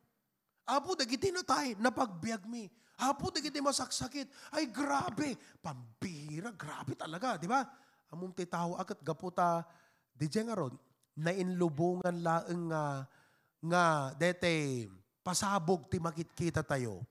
Apo, 0.65 0.95
dagiti 0.95 1.29
na 1.35 1.43
tayo, 1.43 1.75
napagbiag 1.77 2.47
mi. 2.47 2.71
Apo, 3.01 3.33
dagiti 3.33 3.57
masaksakit. 3.57 4.29
Ay, 4.53 4.69
grabe. 4.69 5.33
Pambira, 5.57 6.53
grabe 6.53 6.93
talaga, 6.93 7.33
di 7.41 7.49
ba? 7.49 7.65
Among 8.13 8.37
titaw 8.37 8.77
akat 8.77 9.01
gaputa, 9.01 9.65
di 10.13 10.29
nga 10.29 10.53
ron, 10.53 10.77
na 11.17 11.33
inlubungan 11.33 12.13
laeng 12.21 12.69
nga, 12.69 13.09
nga, 13.65 13.85
dete, 14.13 14.85
pasabog 15.25 15.89
ti 15.89 15.97
makit-kita 15.97 16.61
tayo. 16.61 17.01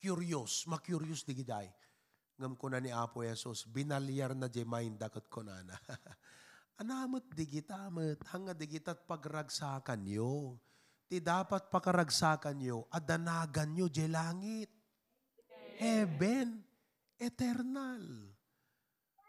Curious, 0.00 0.66
ma-curious 0.66 1.22
di 1.22 1.38
giday. 1.38 1.70
Ngam 2.40 2.56
ko 2.56 2.72
na 2.72 2.80
ni 2.80 2.88
Apo 2.88 3.20
Jesus, 3.20 3.68
binalyar 3.68 4.32
na 4.32 4.48
di 4.48 4.64
mind 4.64 4.96
dakot 4.96 5.28
ko 5.28 5.44
na 5.44 5.60
na. 5.60 5.76
Anamot 6.80 7.28
di 7.36 7.44
gitamat, 7.44 8.24
hanga 8.32 8.56
di 8.56 8.64
gitat 8.64 9.04
pagragsakan 9.04 10.00
yo. 10.08 10.56
Ti 11.04 11.20
dapat 11.20 11.68
pakaragsakan 11.68 12.56
yo, 12.64 12.88
adanagan 12.88 13.76
yo 13.76 13.92
di 13.92 14.08
langit. 14.08 14.79
Heaven, 15.80 16.60
eternal. 17.16 18.04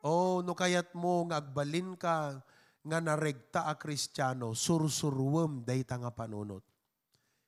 Oh, 0.03 0.43
no 0.43 0.51
kayat 0.51 0.91
mo 0.91 1.23
nga 1.31 1.39
agbalin 1.39 1.95
ka 1.95 2.43
nga 2.83 2.99
naregta 2.99 3.71
a 3.71 3.79
kristyano, 3.79 4.51
sursurwem 4.51 5.63
day 5.63 5.87
nga 5.87 6.11
panunot. 6.11 6.65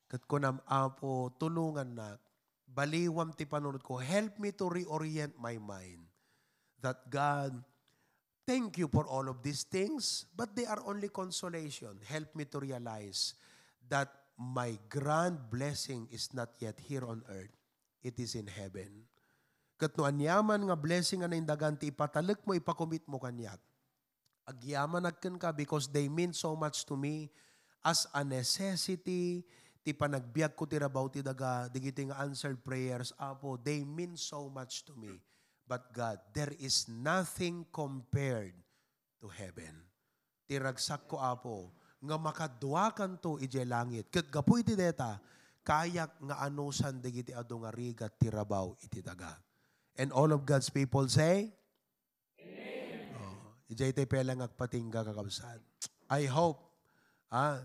Kat 0.07 0.23
ko 0.23 0.39
nam 0.39 0.61
apo, 0.69 1.35
tulungan 1.35 1.89
na, 1.97 2.15
baliwam 2.63 3.35
ti 3.35 3.43
panunot 3.43 3.83
ko, 3.83 3.99
help 3.99 4.39
me 4.39 4.55
to 4.55 4.69
reorient 4.69 5.35
my 5.35 5.57
mind. 5.57 6.05
That 6.79 7.03
God, 7.09 7.59
thank 8.45 8.77
you 8.77 8.87
for 8.87 9.03
all 9.09 9.27
of 9.27 9.41
these 9.41 9.67
things, 9.67 10.29
but 10.31 10.55
they 10.55 10.69
are 10.69 10.79
only 10.85 11.09
consolation. 11.09 11.99
Help 12.07 12.31
me 12.39 12.45
to 12.53 12.61
realize 12.61 13.35
that 13.89 14.13
my 14.37 14.77
grand 14.87 15.49
blessing 15.49 16.07
is 16.13 16.31
not 16.31 16.55
yet 16.61 16.77
here 16.77 17.03
on 17.03 17.25
earth. 17.27 17.62
It 18.03 18.19
is 18.19 18.35
in 18.35 18.51
heaven. 18.51 19.07
Kat 19.79 19.95
no 19.95 20.03
anyaman 20.03 20.67
nga 20.67 20.77
blessing 20.77 21.23
nga 21.23 21.31
naindagan 21.31 21.79
ti 21.79 21.89
ipatalek 21.89 22.43
mo, 22.43 22.51
ipakomit 22.53 23.07
mo 23.07 23.17
kanyak. 23.17 23.57
Agyaman 24.43 25.07
agken 25.07 25.39
ka 25.39 25.55
because 25.55 25.87
they 25.87 26.11
mean 26.11 26.35
so 26.35 26.51
much 26.51 26.83
to 26.83 26.99
me 26.99 27.31
as 27.83 28.07
a 28.15 28.23
necessity, 28.23 29.43
ti 29.83 29.91
panagbiag 29.91 30.55
ko 30.55 30.63
ti 30.63 30.79
rabaw 30.79 31.11
ti 31.11 31.19
daga, 31.19 31.67
digiti 31.67 32.07
nga 32.07 32.23
answered 32.23 32.59
prayers, 32.63 33.11
Apo, 33.19 33.59
they 33.59 33.83
mean 33.83 34.15
so 34.15 34.47
much 34.47 34.87
to 34.87 34.95
me. 34.95 35.19
But 35.67 35.91
God, 35.91 36.19
there 36.31 36.51
is 36.59 36.87
nothing 36.87 37.67
compared 37.71 38.55
to 39.23 39.27
heaven. 39.31 39.83
Ti 40.47 40.59
ragsak 40.59 41.07
ko, 41.07 41.19
Apo, 41.19 41.71
nga 42.03 42.15
makadwakan 42.19 43.19
to 43.19 43.39
ije 43.39 43.63
langit. 43.63 44.11
Kat 44.11 44.27
gapu 44.27 44.59
iti 44.59 44.75
deta, 44.75 45.19
kayak 45.63 46.19
nga 46.19 46.43
anusan 46.43 46.99
digiti 46.99 47.31
ado 47.31 47.63
nga 47.63 47.71
rigat 47.71 48.19
ti 48.19 48.27
rabaw 48.27 48.75
iti 48.83 48.99
daga. 48.99 49.33
And 49.95 50.11
all 50.11 50.35
of 50.35 50.43
God's 50.43 50.67
people 50.69 51.07
say, 51.07 51.49
Ijay 53.73 53.95
tayo 53.95 54.05
pelang 54.05 54.43
agpatingga 54.43 55.01
kakabsat. 55.01 55.57
I 56.13 56.29
hope, 56.29 56.61
ah, 57.33 57.57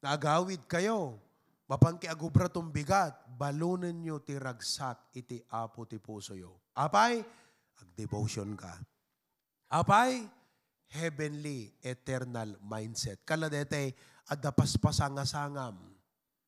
naagawid 0.00 0.64
kayo, 0.64 1.20
mapangki 1.68 2.08
agubra 2.08 2.48
tong 2.48 2.72
bigat, 2.72 3.12
balunan 3.36 3.92
nyo 3.92 4.24
ti 4.24 4.40
ragsak 4.40 5.12
iti 5.12 5.42
apo 5.52 5.84
ti 5.84 6.00
puso 6.00 6.32
yo. 6.32 6.64
Apay, 6.72 7.20
ag-devotion 7.76 8.56
ka. 8.56 8.72
Apay, 9.68 10.24
heavenly, 10.96 11.76
eternal 11.84 12.56
mindset. 12.64 13.20
Kala 13.28 13.52
dete, 13.52 13.92
adapaspasa 14.32 15.12
nga 15.12 15.28
sangam. 15.28 15.76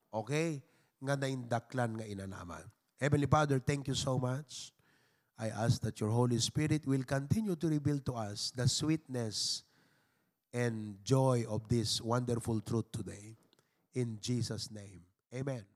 Okay? 0.08 0.62
Nga 1.02 1.18
naindaklan 1.18 1.98
nga 1.98 2.06
inanaman. 2.06 2.62
Heavenly 3.02 3.26
Father, 3.26 3.58
thank 3.58 3.90
you 3.90 3.98
so 3.98 4.18
much. 4.18 4.70
I 5.38 5.50
ask 5.50 5.82
that 5.82 5.98
your 5.98 6.10
Holy 6.10 6.38
Spirit 6.38 6.86
will 6.86 7.02
continue 7.02 7.56
to 7.56 7.66
reveal 7.66 7.98
to 8.06 8.14
us 8.14 8.52
the 8.54 8.68
sweetness 8.68 9.64
and 10.54 11.02
joy 11.02 11.44
of 11.48 11.66
this 11.66 12.00
wonderful 12.00 12.60
truth 12.60 12.92
today. 12.92 13.34
In 13.94 14.18
Jesus' 14.20 14.70
name, 14.70 15.02
amen. 15.34 15.71